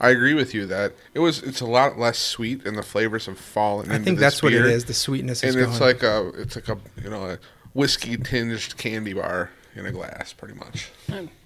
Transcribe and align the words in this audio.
I 0.00 0.10
agree 0.10 0.34
with 0.34 0.52
you 0.54 0.66
that 0.66 0.92
it 1.14 1.20
was. 1.20 1.42
It's 1.42 1.60
a 1.60 1.66
lot 1.66 1.98
less 1.98 2.18
sweet, 2.18 2.66
and 2.66 2.76
the 2.76 2.82
flavors 2.82 3.26
have 3.26 3.38
fallen. 3.38 3.90
I 3.90 3.94
into 3.94 4.04
think 4.04 4.18
this 4.18 4.34
that's 4.34 4.42
what 4.42 4.52
it 4.52 4.66
is. 4.66 4.84
The 4.84 4.94
sweetness 4.94 5.42
is 5.42 5.54
and 5.54 5.64
gone. 5.64 5.72
it's 5.72 5.80
like 5.80 6.02
a 6.02 6.28
it's 6.36 6.56
like 6.56 6.68
a 6.68 6.78
you 7.02 7.10
know 7.10 7.30
a 7.30 7.38
whiskey 7.72 8.16
tinged 8.16 8.76
candy 8.76 9.14
bar 9.14 9.50
in 9.74 9.86
a 9.86 9.92
glass, 9.92 10.32
pretty 10.32 10.54
much. 10.54 10.90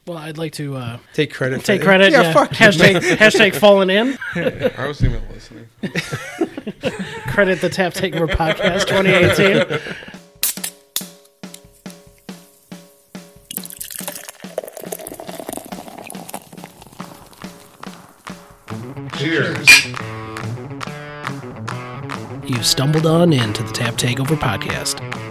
Well, 0.06 0.18
I'd 0.18 0.38
like 0.38 0.52
to 0.54 0.76
uh, 0.76 0.98
take 1.12 1.32
credit. 1.32 1.64
take 1.64 1.80
for 1.80 1.86
credit. 1.86 2.12
Yeah, 2.12 2.22
Yeah, 2.22 2.32
fuck 2.32 2.50
hashtag 2.50 3.00
hashtag 3.16 3.54
fallen 3.54 3.90
in. 3.90 4.18
I 4.34 4.86
wasn't 4.86 5.12
even 5.14 5.28
listening. 5.32 5.68
Credit 7.28 7.60
the 7.60 7.68
Tap 7.68 7.94
Takeover 7.94 8.28
Podcast 8.28 8.86
2018. 8.86 9.80
You 22.50 22.64
stumbled 22.64 23.06
on 23.06 23.32
into 23.32 23.62
the 23.62 23.70
Tap 23.70 23.94
Takeover 23.94 24.36
Podcast. 24.36 25.29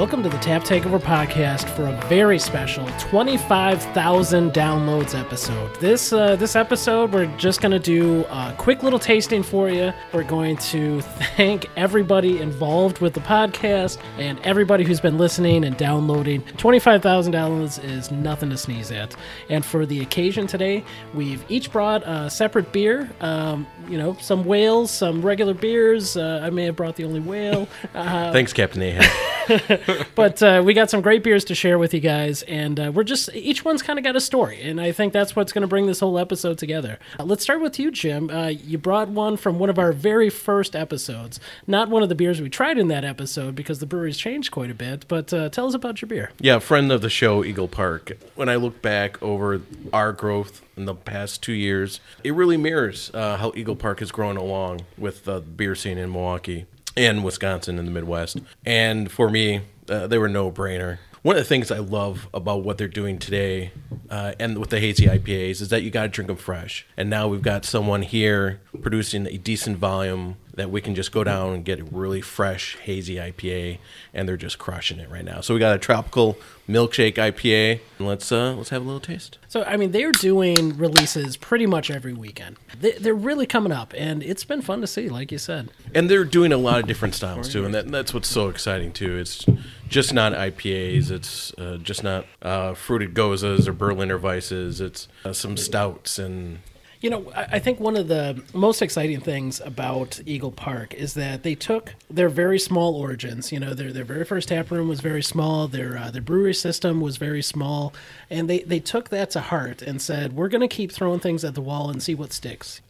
Welcome 0.00 0.22
to 0.22 0.30
the 0.30 0.38
Tap 0.38 0.62
Takeover 0.62 0.98
podcast 0.98 1.68
for 1.76 1.84
a 1.84 2.08
very 2.08 2.38
special 2.38 2.88
25,000 3.00 4.50
downloads 4.50 5.14
episode. 5.14 5.78
This 5.78 6.10
uh, 6.10 6.36
this 6.36 6.56
episode, 6.56 7.12
we're 7.12 7.26
just 7.36 7.60
going 7.60 7.72
to 7.72 7.78
do 7.78 8.24
a 8.30 8.54
quick 8.56 8.82
little 8.82 8.98
tasting 8.98 9.42
for 9.42 9.68
you. 9.68 9.92
We're 10.14 10.24
going 10.24 10.56
to 10.56 11.02
thank 11.36 11.68
everybody 11.76 12.40
involved 12.40 13.00
with 13.00 13.12
the 13.12 13.20
podcast 13.20 13.98
and 14.16 14.40
everybody 14.40 14.84
who's 14.84 15.02
been 15.02 15.18
listening 15.18 15.64
and 15.66 15.76
downloading. 15.76 16.44
25,000 16.56 17.34
downloads 17.34 17.84
is 17.84 18.10
nothing 18.10 18.48
to 18.48 18.56
sneeze 18.56 18.90
at. 18.90 19.14
And 19.50 19.62
for 19.62 19.84
the 19.84 20.00
occasion 20.00 20.46
today, 20.46 20.82
we've 21.12 21.44
each 21.50 21.70
brought 21.70 22.08
a 22.08 22.30
separate 22.30 22.72
beer. 22.72 23.10
Um, 23.20 23.66
you 23.86 23.98
know, 23.98 24.16
some 24.18 24.46
whales, 24.46 24.90
some 24.90 25.20
regular 25.20 25.52
beers. 25.52 26.16
Uh, 26.16 26.40
I 26.42 26.48
may 26.48 26.64
have 26.64 26.76
brought 26.76 26.96
the 26.96 27.04
only 27.04 27.20
whale. 27.20 27.68
Uh, 27.92 28.32
Thanks, 28.32 28.52
Captain 28.52 28.80
Ahab. 28.82 29.29
but 30.14 30.42
uh, 30.42 30.62
we 30.64 30.74
got 30.74 30.90
some 30.90 31.00
great 31.00 31.22
beers 31.22 31.44
to 31.44 31.54
share 31.54 31.78
with 31.78 31.94
you 31.94 32.00
guys, 32.00 32.42
and 32.42 32.78
uh, 32.78 32.92
we're 32.92 33.04
just 33.04 33.30
each 33.34 33.64
one's 33.64 33.82
kind 33.82 33.98
of 33.98 34.04
got 34.04 34.16
a 34.16 34.20
story, 34.20 34.60
and 34.62 34.80
I 34.80 34.92
think 34.92 35.12
that's 35.12 35.34
what's 35.34 35.52
going 35.52 35.62
to 35.62 35.68
bring 35.68 35.86
this 35.86 36.00
whole 36.00 36.18
episode 36.18 36.58
together. 36.58 36.98
Uh, 37.18 37.24
let's 37.24 37.42
start 37.42 37.60
with 37.60 37.78
you, 37.78 37.90
Jim. 37.90 38.30
Uh, 38.30 38.48
you 38.48 38.78
brought 38.78 39.08
one 39.08 39.36
from 39.36 39.58
one 39.58 39.70
of 39.70 39.78
our 39.78 39.92
very 39.92 40.30
first 40.30 40.76
episodes, 40.76 41.40
not 41.66 41.88
one 41.88 42.02
of 42.02 42.08
the 42.08 42.14
beers 42.14 42.40
we 42.40 42.48
tried 42.48 42.78
in 42.78 42.88
that 42.88 43.04
episode 43.04 43.54
because 43.54 43.78
the 43.78 43.86
brewery's 43.86 44.18
changed 44.18 44.50
quite 44.50 44.70
a 44.70 44.74
bit. 44.74 45.06
But 45.08 45.32
uh, 45.32 45.48
tell 45.48 45.66
us 45.66 45.74
about 45.74 46.00
your 46.02 46.08
beer. 46.08 46.30
yeah, 46.40 46.58
friend 46.58 46.92
of 46.92 47.00
the 47.00 47.10
show, 47.10 47.44
Eagle 47.44 47.68
Park. 47.68 48.12
When 48.34 48.48
I 48.48 48.56
look 48.56 48.82
back 48.82 49.22
over 49.22 49.60
our 49.92 50.12
growth 50.12 50.62
in 50.76 50.84
the 50.84 50.94
past 50.94 51.42
two 51.42 51.52
years, 51.52 52.00
it 52.24 52.34
really 52.34 52.56
mirrors 52.56 53.10
uh, 53.14 53.36
how 53.36 53.52
Eagle 53.54 53.76
Park 53.76 54.00
has 54.00 54.10
grown 54.10 54.36
along 54.36 54.82
with 54.96 55.24
the 55.24 55.40
beer 55.40 55.74
scene 55.74 55.98
in 55.98 56.12
Milwaukee 56.12 56.66
and 56.96 57.24
Wisconsin 57.24 57.78
in 57.78 57.84
the 57.84 57.90
Midwest. 57.90 58.38
And 58.64 59.10
for 59.10 59.30
me, 59.30 59.62
uh, 59.88 60.06
they 60.06 60.18
were 60.18 60.28
no 60.28 60.50
brainer. 60.50 60.98
One 61.22 61.36
of 61.36 61.42
the 61.42 61.48
things 61.48 61.70
I 61.70 61.78
love 61.78 62.28
about 62.32 62.62
what 62.62 62.78
they're 62.78 62.88
doing 62.88 63.18
today 63.18 63.72
uh, 64.08 64.32
and 64.40 64.56
with 64.56 64.70
the 64.70 64.80
hazy 64.80 65.06
IPAs 65.06 65.60
is 65.60 65.68
that 65.68 65.82
you 65.82 65.90
got 65.90 66.04
to 66.04 66.08
drink 66.08 66.28
them 66.28 66.36
fresh. 66.38 66.86
And 66.96 67.10
now 67.10 67.28
we've 67.28 67.42
got 67.42 67.66
someone 67.66 68.02
here 68.02 68.60
producing 68.80 69.26
a 69.26 69.36
decent 69.36 69.76
volume 69.76 70.36
that 70.54 70.70
we 70.70 70.80
can 70.80 70.94
just 70.94 71.12
go 71.12 71.24
down 71.24 71.54
and 71.54 71.64
get 71.64 71.80
a 71.80 71.84
really 71.84 72.20
fresh 72.20 72.76
hazy 72.78 73.16
IPA, 73.16 73.78
and 74.12 74.28
they're 74.28 74.36
just 74.36 74.58
crushing 74.58 74.98
it 74.98 75.10
right 75.10 75.24
now. 75.24 75.40
So 75.40 75.54
we 75.54 75.60
got 75.60 75.74
a 75.74 75.78
tropical 75.78 76.38
milkshake 76.70 77.14
IPA. 77.14 77.80
And 77.98 78.08
let's 78.08 78.30
uh, 78.30 78.54
let's 78.54 78.70
have 78.70 78.82
a 78.82 78.84
little 78.84 79.00
taste. 79.00 79.38
So, 79.48 79.64
I 79.64 79.76
mean, 79.76 79.90
they're 79.90 80.12
doing 80.12 80.76
releases 80.76 81.36
pretty 81.36 81.66
much 81.66 81.90
every 81.90 82.12
weekend. 82.12 82.56
They, 82.78 82.92
they're 82.92 83.14
really 83.14 83.46
coming 83.46 83.72
up, 83.72 83.92
and 83.96 84.22
it's 84.22 84.44
been 84.44 84.62
fun 84.62 84.80
to 84.80 84.86
see, 84.86 85.08
like 85.08 85.32
you 85.32 85.38
said. 85.38 85.70
And 85.94 86.08
they're 86.08 86.24
doing 86.24 86.52
a 86.52 86.56
lot 86.56 86.80
of 86.80 86.86
different 86.86 87.14
styles 87.14 87.52
too, 87.52 87.64
and 87.64 87.74
that, 87.74 87.88
that's 87.88 88.14
what's 88.14 88.28
so 88.28 88.48
exciting 88.48 88.92
too. 88.92 89.16
It's 89.16 89.44
just 89.88 90.14
not 90.14 90.32
IPAs. 90.32 91.10
It's 91.10 91.52
uh, 91.58 91.78
just 91.82 92.04
not 92.04 92.26
uh, 92.42 92.74
fruited 92.74 93.14
goses 93.14 93.66
or 93.66 93.72
Berliner 93.72 94.18
Weisses. 94.18 94.80
It's 94.80 95.08
uh, 95.24 95.32
some 95.32 95.56
stouts 95.56 96.18
and 96.18 96.60
You 97.00 97.08
know, 97.08 97.32
I 97.34 97.58
think 97.60 97.80
one 97.80 97.96
of 97.96 98.08
the 98.08 98.42
most 98.52 98.82
exciting 98.82 99.20
things 99.20 99.58
about 99.60 100.20
Eagle 100.26 100.52
Park 100.52 100.92
is 100.92 101.14
that 101.14 101.42
they 101.44 101.54
took 101.54 101.94
their 102.10 102.28
very 102.28 102.58
small 102.58 102.94
origins. 102.94 103.50
You 103.50 103.58
know, 103.58 103.72
their 103.72 103.90
their 103.90 104.04
very 104.04 104.24
first 104.26 104.48
tap 104.48 104.70
room 104.70 104.86
was 104.86 105.00
very 105.00 105.22
small. 105.22 105.66
Their 105.66 105.96
uh, 105.96 106.10
their 106.10 106.20
brewery 106.20 106.52
system 106.52 107.00
was 107.00 107.16
very 107.16 107.42
small, 107.42 107.94
and 108.28 108.50
they 108.50 108.60
they 108.60 108.80
took 108.80 109.08
that 109.08 109.30
to 109.30 109.40
heart 109.40 109.80
and 109.80 110.02
said, 110.02 110.34
"We're 110.34 110.48
going 110.48 110.60
to 110.60 110.68
keep 110.68 110.92
throwing 110.92 111.20
things 111.20 111.42
at 111.42 111.54
the 111.54 111.62
wall 111.62 111.88
and 111.88 112.02
see 112.02 112.14
what 112.14 112.34
sticks." 112.34 112.82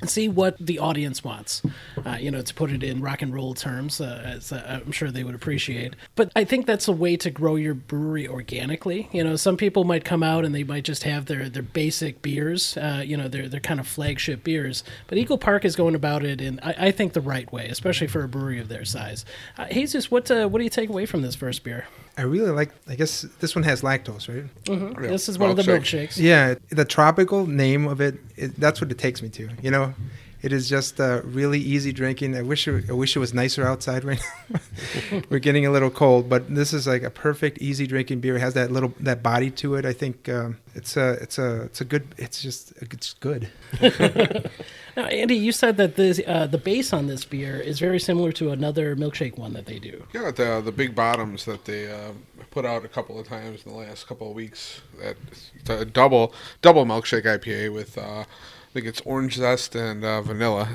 and 0.00 0.08
see 0.08 0.28
what 0.28 0.56
the 0.58 0.78
audience 0.78 1.22
wants. 1.22 1.62
Uh, 2.04 2.16
you 2.18 2.30
know, 2.30 2.42
to 2.42 2.54
put 2.54 2.70
it 2.70 2.82
in 2.82 3.00
rock 3.00 3.22
and 3.22 3.34
roll 3.34 3.54
terms, 3.54 4.00
uh, 4.00 4.22
as 4.24 4.52
uh, 4.52 4.80
I'm 4.84 4.92
sure 4.92 5.10
they 5.10 5.24
would 5.24 5.34
appreciate. 5.34 5.94
But 6.14 6.32
I 6.34 6.44
think 6.44 6.66
that's 6.66 6.88
a 6.88 6.92
way 6.92 7.16
to 7.18 7.30
grow 7.30 7.56
your 7.56 7.74
brewery 7.74 8.26
organically. 8.26 9.08
You 9.12 9.24
know, 9.24 9.36
some 9.36 9.56
people 9.56 9.84
might 9.84 10.04
come 10.04 10.22
out 10.22 10.44
and 10.44 10.54
they 10.54 10.64
might 10.64 10.84
just 10.84 11.04
have 11.04 11.26
their 11.26 11.48
their 11.48 11.62
basic 11.62 12.22
beers. 12.22 12.76
Uh, 12.76 13.02
you 13.04 13.16
know, 13.16 13.28
their 13.28 13.48
their 13.50 13.60
kind 13.60 13.80
of 13.80 13.86
flagship 13.86 14.44
beers. 14.44 14.84
But 15.06 15.18
Eagle 15.18 15.38
Park 15.38 15.64
is 15.64 15.76
going 15.76 15.94
about 15.94 16.24
it 16.24 16.40
in 16.40 16.60
I, 16.62 16.86
I 16.86 16.90
think 16.90 17.12
the 17.12 17.20
right 17.20 17.50
way, 17.52 17.68
especially 17.68 18.06
for 18.06 18.22
a 18.22 18.28
brewery 18.28 18.60
of 18.60 18.68
their 18.68 18.84
size. 18.84 19.24
Uh, 19.58 19.66
Jesus, 19.66 20.10
what 20.10 20.30
uh, 20.30 20.48
what 20.48 20.58
do 20.58 20.64
you 20.64 20.70
take 20.70 20.88
away 20.88 21.06
from 21.06 21.22
this 21.22 21.34
first 21.34 21.64
beer? 21.64 21.86
I 22.16 22.22
really 22.22 22.50
like. 22.50 22.70
I 22.88 22.96
guess 22.96 23.22
this 23.40 23.54
one 23.54 23.62
has 23.64 23.82
lactose, 23.82 24.28
right? 24.28 24.64
Mm-hmm. 24.64 25.02
This 25.02 25.28
is 25.28 25.38
one 25.38 25.50
of 25.50 25.56
the 25.56 25.62
milkshakes. 25.62 26.18
Yeah, 26.18 26.54
the 26.68 26.84
tropical 26.84 27.46
name 27.46 27.86
of 27.86 28.00
it, 28.00 28.18
it. 28.36 28.58
That's 28.60 28.80
what 28.80 28.90
it 28.90 28.98
takes 28.98 29.22
me 29.22 29.28
to. 29.30 29.48
You 29.62 29.70
know, 29.70 29.94
it 30.42 30.52
is 30.52 30.68
just 30.68 31.00
uh, 31.00 31.22
really 31.24 31.58
easy 31.58 31.92
drinking. 31.92 32.36
I 32.36 32.42
wish 32.42 32.66
it, 32.66 32.88
I 32.88 32.92
wish 32.92 33.16
it 33.16 33.18
was 33.18 33.34
nicer 33.34 33.66
outside 33.66 34.04
right 34.04 34.22
now. 34.48 35.22
We're 35.30 35.38
getting 35.38 35.66
a 35.66 35.70
little 35.70 35.90
cold, 35.90 36.28
but 36.28 36.54
this 36.54 36.72
is 36.72 36.86
like 36.86 37.02
a 37.02 37.10
perfect 37.10 37.58
easy 37.58 37.86
drinking 37.86 38.20
beer. 38.20 38.36
It 38.36 38.40
has 38.40 38.54
that 38.54 38.70
little 38.70 38.94
that 39.00 39.22
body 39.22 39.50
to 39.52 39.74
it. 39.74 39.84
I 39.84 39.92
think 39.92 40.28
um, 40.28 40.58
it's 40.74 40.96
a 40.96 41.12
it's 41.14 41.38
a 41.38 41.62
it's 41.62 41.80
a 41.80 41.84
good. 41.84 42.14
It's 42.16 42.42
just 42.42 42.72
it's 42.80 43.14
good. 43.14 43.50
Now, 44.96 45.04
Andy, 45.04 45.36
you 45.36 45.52
said 45.52 45.76
that 45.76 45.96
the 45.96 46.24
uh, 46.26 46.46
the 46.46 46.58
base 46.58 46.92
on 46.92 47.06
this 47.06 47.24
beer 47.24 47.58
is 47.58 47.78
very 47.78 48.00
similar 48.00 48.32
to 48.32 48.50
another 48.50 48.96
milkshake 48.96 49.38
one 49.38 49.52
that 49.52 49.66
they 49.66 49.78
do. 49.78 50.04
Yeah, 50.12 50.30
the 50.30 50.60
the 50.64 50.72
big 50.72 50.94
bottoms 50.94 51.44
that 51.44 51.64
they 51.64 51.90
uh, 51.90 52.12
put 52.50 52.64
out 52.64 52.84
a 52.84 52.88
couple 52.88 53.18
of 53.18 53.26
times 53.26 53.64
in 53.64 53.72
the 53.72 53.78
last 53.78 54.06
couple 54.06 54.28
of 54.28 54.34
weeks. 54.34 54.80
That 55.00 55.16
it's 55.54 55.70
a 55.70 55.84
double 55.84 56.34
double 56.60 56.84
milkshake 56.84 57.24
IPA 57.24 57.72
with 57.72 57.96
uh, 57.96 58.24
I 58.70 58.72
think 58.72 58.86
it's 58.86 59.00
orange 59.04 59.34
zest 59.34 59.74
and 59.74 60.04
uh, 60.04 60.22
vanilla. 60.22 60.68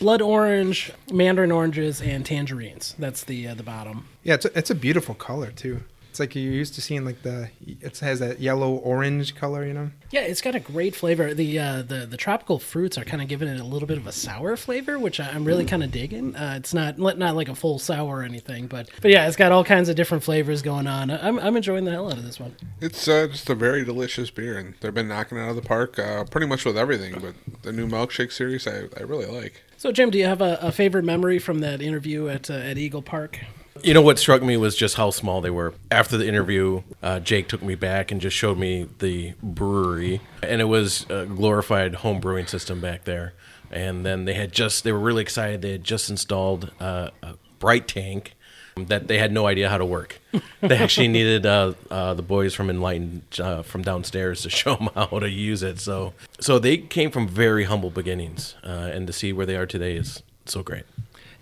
Blood 0.00 0.22
orange, 0.22 0.90
mandarin 1.12 1.52
oranges, 1.52 2.00
and 2.00 2.24
tangerines. 2.24 2.94
That's 2.98 3.24
the 3.24 3.46
uh, 3.48 3.54
the 3.54 3.62
bottom. 3.62 4.08
Yeah, 4.22 4.34
it's 4.34 4.46
a, 4.46 4.58
it's 4.58 4.70
a 4.70 4.74
beautiful 4.74 5.14
color 5.14 5.50
too. 5.50 5.82
It's 6.12 6.20
like 6.20 6.34
you're 6.34 6.52
used 6.52 6.74
to 6.74 6.82
seeing 6.82 7.06
like 7.06 7.22
the 7.22 7.48
it 7.66 7.98
has 8.00 8.18
that 8.18 8.38
yellow 8.38 8.74
orange 8.74 9.34
color, 9.34 9.64
you 9.64 9.72
know. 9.72 9.90
Yeah, 10.10 10.20
it's 10.20 10.42
got 10.42 10.54
a 10.54 10.60
great 10.60 10.94
flavor. 10.94 11.32
The 11.32 11.58
uh, 11.58 11.80
the 11.80 12.04
the 12.04 12.18
tropical 12.18 12.58
fruits 12.58 12.98
are 12.98 13.04
kind 13.04 13.22
of 13.22 13.28
giving 13.28 13.48
it 13.48 13.58
a 13.58 13.64
little 13.64 13.88
bit 13.88 13.96
of 13.96 14.06
a 14.06 14.12
sour 14.12 14.58
flavor, 14.58 14.98
which 14.98 15.20
I- 15.20 15.30
I'm 15.30 15.46
really 15.46 15.64
kind 15.64 15.82
of 15.82 15.90
digging. 15.90 16.36
Uh, 16.36 16.56
it's 16.58 16.74
not 16.74 16.98
not 16.98 17.34
like 17.34 17.48
a 17.48 17.54
full 17.54 17.78
sour 17.78 18.18
or 18.18 18.22
anything, 18.24 18.66
but 18.66 18.90
but 19.00 19.10
yeah, 19.10 19.26
it's 19.26 19.38
got 19.38 19.52
all 19.52 19.64
kinds 19.64 19.88
of 19.88 19.96
different 19.96 20.22
flavors 20.22 20.60
going 20.60 20.86
on. 20.86 21.10
I'm 21.10 21.38
I'm 21.38 21.56
enjoying 21.56 21.86
the 21.86 21.92
hell 21.92 22.08
out 22.08 22.18
of 22.18 22.24
this 22.24 22.38
one. 22.38 22.56
It's 22.82 23.08
uh, 23.08 23.28
just 23.28 23.48
a 23.48 23.54
very 23.54 23.82
delicious 23.82 24.28
beer, 24.30 24.58
and 24.58 24.74
they've 24.82 24.92
been 24.92 25.08
knocking 25.08 25.38
it 25.38 25.40
out 25.40 25.48
of 25.48 25.56
the 25.56 25.62
park 25.62 25.98
uh, 25.98 26.24
pretty 26.24 26.46
much 26.46 26.66
with 26.66 26.76
everything. 26.76 27.14
But 27.22 27.62
the 27.62 27.72
new 27.72 27.86
milkshake 27.86 28.32
series, 28.32 28.66
I, 28.66 28.82
I 28.98 29.04
really 29.04 29.24
like. 29.24 29.62
So 29.78 29.90
Jim, 29.92 30.10
do 30.10 30.18
you 30.18 30.26
have 30.26 30.42
a, 30.42 30.58
a 30.60 30.72
favorite 30.72 31.04
memory 31.06 31.38
from 31.38 31.60
that 31.60 31.80
interview 31.80 32.28
at 32.28 32.50
uh, 32.50 32.52
at 32.52 32.76
Eagle 32.76 33.00
Park? 33.00 33.38
You 33.82 33.94
know 33.94 34.02
what 34.02 34.18
struck 34.18 34.42
me 34.42 34.56
was 34.56 34.76
just 34.76 34.94
how 34.94 35.10
small 35.10 35.40
they 35.40 35.50
were. 35.50 35.74
After 35.90 36.16
the 36.16 36.26
interview, 36.26 36.82
uh, 37.02 37.18
Jake 37.18 37.48
took 37.48 37.62
me 37.62 37.74
back 37.74 38.12
and 38.12 38.20
just 38.20 38.36
showed 38.36 38.56
me 38.56 38.86
the 39.00 39.34
brewery, 39.42 40.20
and 40.40 40.60
it 40.60 40.66
was 40.66 41.04
a 41.10 41.26
glorified 41.26 41.96
home 41.96 42.20
brewing 42.20 42.46
system 42.46 42.80
back 42.80 43.04
there. 43.04 43.34
And 43.72 44.06
then 44.06 44.24
they 44.24 44.34
had 44.34 44.52
just, 44.52 44.84
they 44.84 44.92
were 44.92 45.00
really 45.00 45.22
excited. 45.22 45.62
They 45.62 45.72
had 45.72 45.82
just 45.82 46.10
installed 46.10 46.70
uh, 46.78 47.10
a 47.24 47.34
bright 47.58 47.88
tank 47.88 48.34
that 48.76 49.08
they 49.08 49.18
had 49.18 49.32
no 49.32 49.46
idea 49.46 49.68
how 49.68 49.78
to 49.78 49.84
work. 49.84 50.20
They 50.60 50.76
actually 50.76 51.08
needed 51.08 51.44
uh, 51.44 51.72
uh, 51.90 52.14
the 52.14 52.22
boys 52.22 52.54
from 52.54 52.70
Enlightened 52.70 53.22
uh, 53.40 53.62
from 53.62 53.82
downstairs 53.82 54.42
to 54.42 54.50
show 54.60 54.76
them 54.76 54.90
how 54.94 55.06
to 55.18 55.28
use 55.28 55.64
it. 55.64 55.80
So, 55.80 56.14
so 56.38 56.60
they 56.60 56.76
came 56.76 57.10
from 57.10 57.26
very 57.26 57.64
humble 57.64 57.90
beginnings, 57.90 58.54
uh, 58.62 58.90
and 58.92 59.08
to 59.08 59.12
see 59.12 59.32
where 59.32 59.44
they 59.44 59.56
are 59.56 59.66
today 59.66 59.96
is 59.96 60.22
so 60.46 60.62
great. 60.62 60.84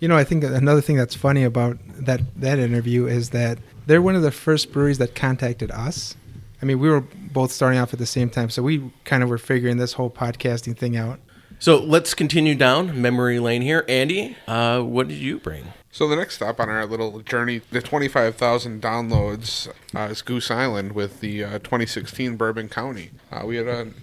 You 0.01 0.07
know, 0.07 0.17
I 0.17 0.23
think 0.23 0.43
another 0.43 0.81
thing 0.81 0.97
that's 0.97 1.13
funny 1.13 1.43
about 1.43 1.77
that 1.93 2.21
that 2.41 2.57
interview 2.57 3.05
is 3.05 3.29
that 3.29 3.59
they're 3.85 4.01
one 4.01 4.15
of 4.15 4.23
the 4.23 4.31
first 4.31 4.73
breweries 4.73 4.97
that 4.97 5.13
contacted 5.13 5.69
us. 5.69 6.15
I 6.59 6.65
mean, 6.65 6.79
we 6.79 6.89
were 6.89 7.01
both 7.01 7.51
starting 7.51 7.79
off 7.79 7.93
at 7.93 7.99
the 7.99 8.07
same 8.07 8.31
time, 8.31 8.49
so 8.49 8.63
we 8.63 8.91
kind 9.05 9.21
of 9.21 9.29
were 9.29 9.37
figuring 9.37 9.77
this 9.77 9.93
whole 9.93 10.09
podcasting 10.09 10.75
thing 10.75 10.97
out. 10.97 11.19
So 11.59 11.77
let's 11.77 12.15
continue 12.15 12.55
down 12.55 12.99
memory 12.99 13.37
lane 13.37 13.61
here. 13.61 13.85
Andy, 13.87 14.35
uh, 14.47 14.81
what 14.81 15.07
did 15.07 15.19
you 15.19 15.37
bring? 15.37 15.65
So 15.91 16.07
the 16.07 16.15
next 16.15 16.35
stop 16.35 16.59
on 16.59 16.67
our 16.67 16.87
little 16.87 17.19
journey, 17.19 17.61
the 17.69 17.81
25,000 17.81 18.81
downloads, 18.81 19.71
uh, 19.93 20.07
is 20.09 20.23
Goose 20.23 20.49
Island 20.49 20.93
with 20.93 21.19
the 21.19 21.43
uh, 21.43 21.59
2016 21.59 22.37
Bourbon 22.37 22.69
County. 22.69 23.11
Uh, 23.31 23.43
we 23.45 23.57
had 23.57 23.67
an 23.67 23.93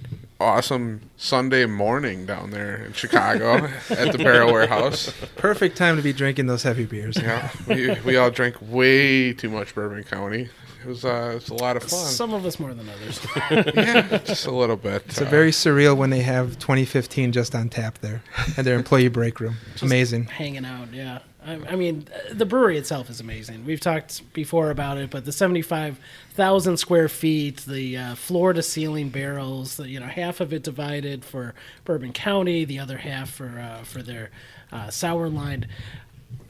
awesome 0.41 1.01
Sunday 1.17 1.67
morning 1.67 2.27
down 2.27 2.51
there 2.51 2.85
in 2.85 2.93
Chicago 2.93 3.65
at 3.91 4.13
the 4.13 4.19
Barrel 4.19 4.53
Warehouse. 4.53 5.13
Perfect 5.37 5.77
time 5.77 5.97
to 5.97 6.03
be 6.03 6.13
drinking 6.13 6.47
those 6.47 6.63
heavy 6.63 6.87
beers. 6.87 7.17
Yeah, 7.17 7.51
we, 7.67 7.91
we 8.05 8.17
all 8.17 8.31
drank 8.31 8.57
way 8.61 9.33
too 9.33 9.51
much 9.51 9.75
Bourbon 9.75 10.05
County. 10.05 10.49
It 10.81 10.87
was 10.87 11.05
uh, 11.05 11.31
it 11.33 11.35
was 11.35 11.49
a 11.49 11.55
lot 11.55 11.77
of 11.77 11.83
fun. 11.83 12.07
Some 12.07 12.33
of 12.33 12.47
us 12.47 12.61
more 12.61 12.73
than 12.73 12.89
others. 12.89 13.21
yeah, 13.75 14.19
just 14.19 14.47
a 14.47 14.53
little 14.53 14.77
bit. 14.77 15.03
It's 15.07 15.21
a 15.21 15.25
very 15.25 15.51
surreal 15.51 15.97
when 15.97 16.11
they 16.11 16.23
have 16.23 16.59
2015 16.61 17.33
just 17.33 17.55
on 17.55 17.69
tap 17.69 17.99
there 17.99 18.23
at 18.57 18.65
their 18.65 18.77
employee 18.77 19.09
break 19.09 19.41
room. 19.41 19.57
Amazing. 19.83 20.27
hanging 20.27 20.65
out. 20.65 20.93
Yeah, 20.93 21.19
I, 21.49 21.77
mean, 21.77 22.07
the 22.31 22.45
brewery 22.45 22.77
itself 22.79 23.09
is 23.09 23.21
amazing. 23.21 23.65
We've 23.65 23.81
talked 23.81 24.33
before 24.33 24.71
about 24.71 24.99
it, 24.99 25.11
but 25.11 25.25
the 25.25 25.33
seventy-five 25.33 25.99
thousand 26.31 26.77
square 26.77 27.09
feet, 27.09 27.59
the 27.67 27.97
uh, 27.97 28.15
floor-to-ceiling 28.15 29.09
barrels, 29.09 29.77
the, 29.77 29.89
you 29.89 29.99
know, 29.99 30.07
half 30.07 30.41
of 30.41 30.53
it 30.53 30.63
divided 30.63 31.25
for 31.25 31.55
Bourbon 31.85 32.13
County, 32.13 32.65
the 32.65 32.79
other 32.79 32.99
half 32.99 33.31
for 33.31 33.59
uh, 33.59 33.85
for 33.85 34.03
their 34.03 34.31
uh, 34.73 34.91
sour 34.91 35.29
line. 35.29 35.67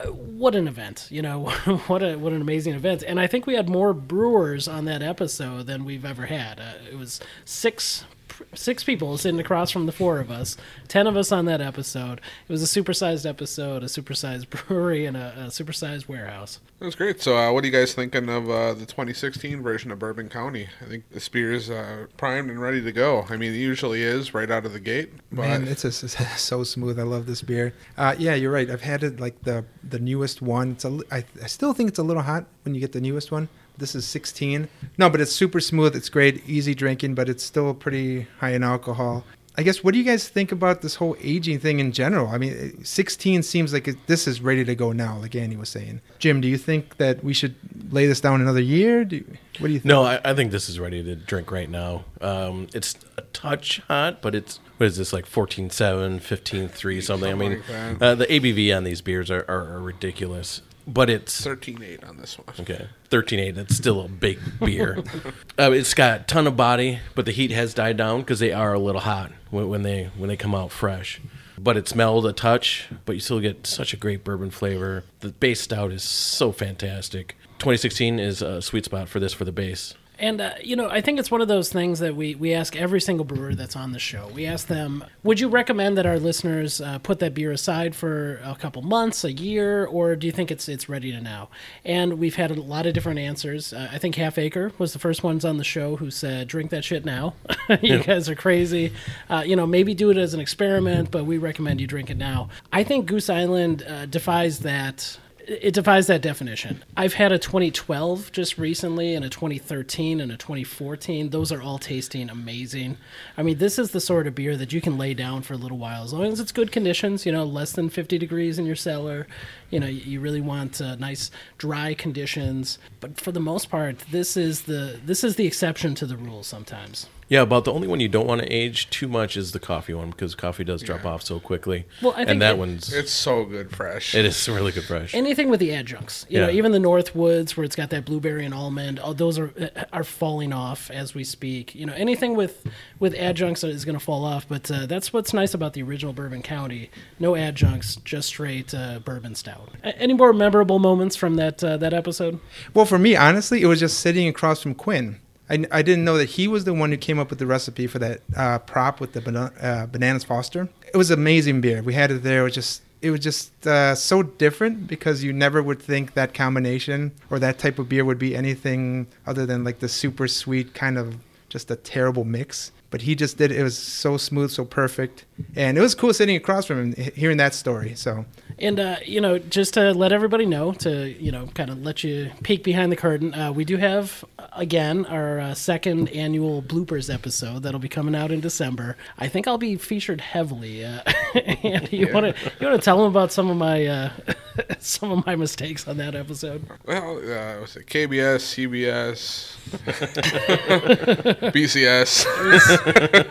What 0.05 0.55
an 0.55 0.67
event! 0.67 1.07
You 1.09 1.21
know, 1.21 1.49
what 1.87 2.03
a 2.03 2.17
what 2.17 2.33
an 2.33 2.41
amazing 2.41 2.73
event. 2.73 3.03
And 3.03 3.19
I 3.19 3.27
think 3.27 3.47
we 3.47 3.55
had 3.55 3.69
more 3.69 3.93
brewers 3.93 4.67
on 4.67 4.85
that 4.85 5.01
episode 5.01 5.67
than 5.67 5.85
we've 5.85 6.05
ever 6.05 6.25
had. 6.25 6.59
Uh, 6.59 6.73
it 6.91 6.97
was 6.97 7.19
six 7.45 8.05
six 8.53 8.83
people 8.83 9.17
sitting 9.17 9.39
across 9.39 9.71
from 9.71 9.85
the 9.85 9.91
four 9.91 10.19
of 10.19 10.31
us, 10.31 10.57
ten 10.87 11.07
of 11.07 11.15
us 11.15 11.31
on 11.31 11.45
that 11.45 11.61
episode. 11.61 12.19
It 12.47 12.51
was 12.51 12.61
a 12.63 12.81
supersized 12.81 13.27
episode, 13.27 13.83
a 13.83 13.87
supersized 13.87 14.49
brewery, 14.67 15.05
and 15.05 15.17
a, 15.17 15.33
a 15.37 15.43
supersized 15.47 16.07
warehouse. 16.07 16.59
It 16.79 16.85
was 16.85 16.95
great. 16.95 17.21
So, 17.21 17.37
uh, 17.37 17.51
what 17.51 17.63
are 17.63 17.67
you 17.67 17.73
guys 17.73 17.93
thinking 17.93 18.29
of 18.29 18.49
uh, 18.49 18.73
the 18.73 18.85
2016 18.85 19.61
version 19.61 19.91
of 19.91 19.99
Bourbon 19.99 20.29
County? 20.29 20.67
I 20.81 20.85
think 20.85 21.09
the 21.11 21.29
beer 21.31 21.51
is 21.51 21.69
uh, 21.69 22.07
primed 22.17 22.49
and 22.49 22.61
ready 22.61 22.81
to 22.81 22.91
go. 22.91 23.25
I 23.29 23.37
mean, 23.37 23.53
it 23.53 23.57
usually 23.57 24.01
is 24.03 24.33
right 24.33 24.49
out 24.49 24.65
of 24.65 24.73
the 24.73 24.79
gate. 24.79 25.11
But 25.31 25.41
Man, 25.41 25.67
it's 25.67 25.81
just 25.81 26.03
it's 26.03 26.41
so 26.41 26.63
smooth. 26.63 26.99
I 26.99 27.03
love 27.03 27.25
this 27.25 27.41
beer. 27.41 27.73
Uh, 27.97 28.15
yeah, 28.17 28.35
you're 28.35 28.51
right. 28.51 28.69
I've 28.69 28.81
had 28.81 29.03
it 29.03 29.19
like 29.19 29.41
the 29.43 29.65
the 29.83 29.99
newest 29.99 30.41
one. 30.41 30.71
It's 30.71 30.85
a, 30.85 30.89
li- 30.89 31.05
I, 31.11 31.25
I 31.43 31.47
still 31.47 31.73
think 31.73 31.89
it's 31.89 31.99
a 31.99 32.03
little 32.03 32.23
hot 32.23 32.45
when 32.63 32.75
you 32.75 32.81
get 32.81 32.93
the 32.93 33.01
newest 33.01 33.31
one. 33.31 33.49
This 33.79 33.95
is 33.95 34.05
16. 34.05 34.67
No, 34.97 35.09
but 35.09 35.21
it's 35.21 35.31
super 35.31 35.59
smooth. 35.59 35.95
It's 35.95 36.09
great, 36.09 36.47
easy 36.47 36.75
drinking, 36.75 37.15
but 37.15 37.29
it's 37.29 37.43
still 37.43 37.73
pretty 37.73 38.27
high 38.39 38.51
in 38.51 38.63
alcohol. 38.63 39.23
I 39.59 39.61
guess 39.61 39.83
what 39.83 39.93
do 39.93 39.97
you 39.97 40.05
guys 40.05 40.29
think 40.29 40.53
about 40.53 40.81
this 40.81 40.95
whole 40.95 41.17
aging 41.19 41.59
thing 41.59 41.79
in 41.79 41.91
general? 41.91 42.29
I 42.29 42.37
mean, 42.37 42.81
16 42.83 43.43
seems 43.43 43.73
like 43.73 43.89
it, 43.89 43.97
this 44.07 44.25
is 44.25 44.39
ready 44.39 44.63
to 44.63 44.73
go 44.73 44.93
now, 44.93 45.17
like 45.17 45.35
Andy 45.35 45.57
was 45.57 45.67
saying. 45.67 45.99
Jim, 46.17 46.39
do 46.39 46.47
you 46.47 46.57
think 46.57 46.95
that 46.95 47.23
we 47.23 47.33
should 47.33 47.55
lay 47.91 48.05
this 48.05 48.21
down 48.21 48.39
another 48.39 48.61
year? 48.61 49.03
Do, 49.03 49.21
what 49.57 49.67
do 49.67 49.73
you 49.73 49.79
think? 49.79 49.85
No, 49.85 50.03
I, 50.03 50.21
I 50.23 50.33
think 50.33 50.51
this 50.51 50.69
is 50.69 50.79
ready 50.79 51.03
to 51.03 51.15
drink 51.15 51.51
right 51.51 51.69
now. 51.69 52.05
Um, 52.21 52.67
it's 52.73 52.95
a 53.17 53.21
touch 53.33 53.81
hot, 53.89 54.21
but 54.21 54.33
it's 54.33 54.61
what 54.77 54.85
is 54.85 54.95
this 54.95 55.11
like 55.11 55.25
14.7, 55.25 56.21
15.3 56.21 57.03
something? 57.03 57.29
I 57.29 57.35
mean, 57.35 57.61
uh, 57.99 58.15
the 58.15 58.27
ABV 58.27 58.75
on 58.77 58.85
these 58.85 59.01
beers 59.01 59.29
are, 59.29 59.43
are, 59.49 59.73
are 59.73 59.81
ridiculous. 59.81 60.61
But 60.89 61.09
it's 61.09 61.45
13.8 61.45 62.07
on 62.07 62.17
this 62.17 62.37
one. 62.37 62.47
okay, 62.59 62.87
13.8. 63.11 63.53
That's 63.53 63.75
still 63.75 64.01
a 64.01 64.07
big 64.07 64.39
beer. 64.59 65.03
uh, 65.59 65.71
it's 65.71 65.93
got 65.93 66.21
a 66.21 66.23
ton 66.23 66.47
of 66.47 66.57
body, 66.57 66.99
but 67.13 67.25
the 67.25 67.31
heat 67.31 67.51
has 67.51 67.75
died 67.75 67.95
down 67.95 68.21
because 68.21 68.39
they 68.39 68.51
are 68.51 68.73
a 68.73 68.79
little 68.79 69.01
hot 69.01 69.31
when, 69.51 69.69
when 69.69 69.83
they 69.83 70.09
when 70.17 70.29
they 70.29 70.37
come 70.37 70.55
out 70.55 70.71
fresh. 70.71 71.21
But 71.59 71.77
it 71.77 71.87
smelled 71.87 72.25
a 72.25 72.33
touch, 72.33 72.87
but 73.05 73.13
you 73.13 73.19
still 73.19 73.39
get 73.39 73.67
such 73.67 73.93
a 73.93 73.97
great 73.97 74.23
bourbon 74.23 74.49
flavor. 74.49 75.03
The 75.19 75.29
base 75.29 75.61
stout 75.61 75.91
is 75.91 76.03
so 76.03 76.51
fantastic. 76.51 77.35
2016 77.59 78.17
is 78.19 78.41
a 78.41 78.61
sweet 78.61 78.85
spot 78.85 79.09
for 79.09 79.19
this 79.19 79.33
for 79.33 79.45
the 79.45 79.51
base. 79.51 79.93
And 80.19 80.41
uh, 80.41 80.53
you 80.61 80.75
know, 80.75 80.89
I 80.89 80.99
think 81.01 81.17
it's 81.17 81.31
one 81.31 81.41
of 81.41 81.47
those 81.47 81.71
things 81.71 81.99
that 81.99 82.15
we 82.15 82.35
we 82.35 82.53
ask 82.53 82.75
every 82.75 82.99
single 82.99 83.25
brewer 83.25 83.55
that's 83.55 83.75
on 83.75 83.93
the 83.93 83.99
show. 83.99 84.29
We 84.33 84.45
ask 84.45 84.67
them, 84.67 85.03
"Would 85.23 85.39
you 85.39 85.47
recommend 85.47 85.97
that 85.97 86.05
our 86.05 86.19
listeners 86.19 86.81
uh, 86.81 86.99
put 86.99 87.19
that 87.19 87.33
beer 87.33 87.51
aside 87.51 87.95
for 87.95 88.41
a 88.43 88.55
couple 88.55 88.81
months, 88.81 89.23
a 89.23 89.31
year, 89.31 89.85
or 89.85 90.15
do 90.17 90.27
you 90.27 90.33
think 90.33 90.51
it's 90.51 90.67
it's 90.67 90.89
ready 90.89 91.11
to 91.11 91.21
now?" 91.21 91.49
And 91.85 92.19
we've 92.19 92.35
had 92.35 92.51
a 92.51 92.61
lot 92.61 92.85
of 92.85 92.93
different 92.93 93.19
answers. 93.19 93.71
Uh, 93.71 93.89
I 93.91 93.97
think 93.97 94.15
Half 94.15 94.37
Acre 94.37 94.73
was 94.77 94.91
the 94.93 94.99
first 94.99 95.23
ones 95.23 95.45
on 95.45 95.57
the 95.57 95.63
show 95.63 95.95
who 95.95 96.11
said, 96.11 96.49
"Drink 96.49 96.69
that 96.71 96.83
shit 96.83 97.05
now. 97.05 97.35
you 97.81 98.03
guys 98.03 98.27
are 98.29 98.35
crazy. 98.35 98.91
Uh, 99.29 99.43
you 99.45 99.55
know, 99.55 99.65
maybe 99.65 99.93
do 99.93 100.09
it 100.09 100.17
as 100.17 100.33
an 100.33 100.41
experiment, 100.41 101.11
but 101.11 101.25
we 101.25 101.37
recommend 101.37 101.79
you 101.79 101.87
drink 101.87 102.09
it 102.09 102.17
now." 102.17 102.49
I 102.73 102.83
think 102.83 103.05
Goose 103.05 103.29
Island 103.29 103.83
uh, 103.87 104.05
defies 104.05 104.59
that 104.59 105.17
it 105.49 105.73
defies 105.73 106.05
that 106.07 106.21
definition. 106.21 106.83
I've 106.95 107.13
had 107.13 107.31
a 107.31 107.39
2012 107.39 108.31
just 108.31 108.57
recently 108.59 109.15
and 109.15 109.25
a 109.25 109.29
2013 109.29 110.21
and 110.21 110.31
a 110.31 110.37
2014. 110.37 111.31
Those 111.31 111.51
are 111.51 111.61
all 111.61 111.79
tasting 111.79 112.29
amazing. 112.29 112.97
I 113.35 113.41
mean, 113.41 113.57
this 113.57 113.79
is 113.79 113.91
the 113.91 113.99
sort 113.99 114.27
of 114.27 114.35
beer 114.35 114.55
that 114.55 114.71
you 114.71 114.79
can 114.79 114.97
lay 114.97 115.15
down 115.15 115.41
for 115.41 115.53
a 115.55 115.57
little 115.57 115.79
while 115.79 116.03
as 116.03 116.13
long 116.13 116.31
as 116.31 116.39
it's 116.39 116.51
good 116.51 116.71
conditions, 116.71 117.25
you 117.25 117.31
know, 117.31 117.43
less 117.43 117.71
than 117.71 117.89
50 117.89 118.19
degrees 118.19 118.59
in 118.59 118.65
your 118.65 118.75
cellar. 118.75 119.25
You 119.71 119.79
know, 119.79 119.87
you 119.87 120.19
really 120.19 120.41
want 120.41 120.79
uh, 120.81 120.95
nice 120.95 121.31
dry 121.57 121.95
conditions, 121.95 122.77
but 122.99 123.19
for 123.19 123.31
the 123.31 123.39
most 123.39 123.69
part, 123.69 123.99
this 124.11 124.37
is 124.37 124.61
the 124.63 124.99
this 125.03 125.23
is 125.23 125.35
the 125.35 125.47
exception 125.47 125.95
to 125.95 126.05
the 126.05 126.17
rule 126.17 126.43
sometimes. 126.43 127.07
Yeah, 127.29 127.41
about 127.41 127.63
the 127.63 127.71
only 127.71 127.87
one 127.87 127.99
you 127.99 128.09
don't 128.09 128.25
want 128.25 128.41
to 128.41 128.47
age 128.51 128.89
too 128.89 129.07
much 129.07 129.37
is 129.37 129.51
the 129.51 129.59
coffee 129.59 129.93
one 129.93 130.09
because 130.09 130.33
coffee 130.33 130.63
does 130.63 130.81
drop 130.81 131.05
off 131.05 131.21
so 131.21 131.39
quickly. 131.39 131.85
Well, 132.01 132.13
I 132.13 132.17
think 132.17 132.29
and 132.29 132.41
that 132.41 132.55
it- 132.55 132.57
one's 132.57 132.91
It's 132.91 133.11
so 133.11 133.45
good 133.45 133.69
fresh. 133.75 134.15
it 134.15 134.25
is 134.25 134.49
really 134.49 134.71
good 134.71 134.83
fresh. 134.85 135.13
anything 135.13 135.49
with 135.49 135.59
the 135.59 135.71
adjuncts 135.71 136.25
you 136.27 136.39
know 136.39 136.49
even 136.49 136.71
the 136.71 136.79
northwoods 136.79 137.51
where 137.51 137.63
it's 137.63 137.75
got 137.75 137.91
that 137.91 138.03
blueberry 138.05 138.45
and 138.45 138.53
almond 138.53 138.99
all 138.99 139.13
those 139.13 139.37
are 139.37 139.53
are 139.93 140.03
falling 140.03 140.51
off 140.53 140.89
as 140.89 141.13
we 141.13 141.23
speak 141.23 141.75
you 141.75 141.85
know 141.85 141.93
anything 141.93 142.35
with 142.35 142.65
with 142.99 143.13
adjuncts 143.13 143.63
is 143.63 143.85
going 143.85 143.97
to 143.97 144.03
fall 144.03 144.25
off 144.25 144.47
but 144.49 144.69
uh, 144.71 144.85
that's 144.87 145.13
what's 145.13 145.31
nice 145.33 145.53
about 145.53 145.73
the 145.73 145.83
original 145.83 146.13
bourbon 146.13 146.41
county 146.41 146.89
no 147.19 147.35
adjuncts 147.35 147.95
just 147.97 148.27
straight 148.29 148.73
uh, 148.73 148.97
bourbon 148.99 149.35
stout 149.35 149.69
A- 149.83 149.95
any 149.99 150.13
more 150.15 150.33
memorable 150.33 150.79
moments 150.79 151.15
from 151.15 151.35
that 151.35 151.63
uh, 151.63 151.77
that 151.77 151.93
episode 151.93 152.39
Well, 152.73 152.85
for 152.85 152.97
me, 152.97 153.15
honestly, 153.15 153.61
it 153.61 153.67
was 153.67 153.79
just 153.79 153.99
sitting 153.99 154.27
across 154.27 154.61
from 154.63 154.73
Quinn. 154.73 155.19
I, 155.49 155.65
I 155.71 155.81
didn't 155.81 156.05
know 156.05 156.17
that 156.17 156.29
he 156.29 156.47
was 156.47 156.63
the 156.63 156.73
one 156.73 156.91
who 156.91 156.97
came 156.97 157.19
up 157.19 157.29
with 157.29 157.39
the 157.39 157.47
recipe 157.47 157.87
for 157.87 157.99
that 157.99 158.21
uh, 158.35 158.59
prop 158.59 158.99
with 158.99 159.13
the 159.13 159.21
bana- 159.21 159.51
uh, 159.61 159.85
bananas 159.87 160.23
Foster. 160.23 160.69
It 160.93 160.97
was 160.97 161.11
amazing 161.11 161.61
beer. 161.61 161.81
We 161.81 161.93
had 161.93 162.11
it 162.11 162.23
there. 162.23 162.41
It 162.41 162.43
was 162.43 162.53
just 162.53 162.81
it 163.01 163.11
was 163.11 163.21
just 163.21 163.65
uh, 163.65 163.95
so 163.95 164.23
different 164.23 164.87
because 164.87 165.23
you 165.23 165.31
never 165.31 165.63
would 165.63 165.81
think 165.81 166.13
that 166.15 166.33
combination 166.33 167.13
or 167.29 167.39
that 167.39 167.57
type 167.57 167.79
of 167.79 167.87
beer 167.87 168.03
would 168.03 168.19
be 168.19 168.35
anything 168.35 169.07
other 169.25 169.45
than 169.45 169.63
like 169.63 169.79
the 169.79 169.87
super 169.87 170.27
sweet 170.27 170.73
kind 170.73 170.97
of 170.97 171.15
just 171.47 171.71
a 171.71 171.75
terrible 171.75 172.25
mix. 172.25 172.71
But 172.91 173.03
he 173.03 173.13
just 173.13 173.37
did 173.37 173.51
it. 173.51 173.59
It 173.59 173.63
was 173.63 173.77
so 173.77 174.17
smooth, 174.17 174.49
so 174.49 174.65
perfect, 174.65 175.25
and 175.55 175.77
it 175.77 175.81
was 175.81 175.93
cool 175.93 176.11
sitting 176.11 176.35
across 176.35 176.65
from 176.65 176.91
him, 176.91 177.11
hearing 177.15 177.37
that 177.37 177.53
story. 177.53 177.93
So 177.93 178.25
And 178.57 178.79
uh, 178.79 178.97
you 179.05 179.21
know, 179.21 179.37
just 179.37 179.75
to 179.75 179.93
let 179.93 180.11
everybody 180.11 180.47
know, 180.47 180.71
to 180.73 181.07
you 181.07 181.31
know, 181.31 181.47
kind 181.53 181.69
of 181.69 181.83
let 181.83 182.03
you 182.03 182.31
peek 182.41 182.63
behind 182.63 182.91
the 182.91 182.95
curtain, 182.95 183.33
uh, 183.35 183.51
we 183.51 183.63
do 183.63 183.77
have 183.77 184.25
again 184.53 185.05
our 185.05 185.39
uh, 185.39 185.53
second 185.53 186.09
annual 186.09 186.61
bloopers 186.61 187.13
episode 187.13 187.63
that'll 187.63 187.79
be 187.79 187.89
coming 187.89 188.15
out 188.15 188.31
in 188.31 188.39
December. 188.39 188.97
I 189.17 189.27
think 189.27 189.47
I'll 189.47 189.57
be 189.57 189.75
featured 189.75 190.21
heavily. 190.21 190.85
Uh, 190.85 191.01
and 191.63 191.91
you 191.91 192.11
want 192.13 192.35
to 192.35 192.51
you 192.59 192.67
want 192.67 192.79
to 192.79 192.85
tell 192.85 192.97
them 192.97 193.07
about 193.07 193.31
some 193.31 193.49
of 193.49 193.57
my 193.57 193.85
uh, 193.85 194.11
some 194.79 195.11
of 195.11 195.25
my 195.25 195.35
mistakes 195.35 195.87
on 195.87 195.97
that 195.97 196.15
episode? 196.15 196.65
Well, 196.85 197.17
uh, 197.17 197.61
was 197.61 197.75
it 197.75 197.87
KBS, 197.87 198.67
CBS, 198.67 199.55
BCS? 201.51 202.25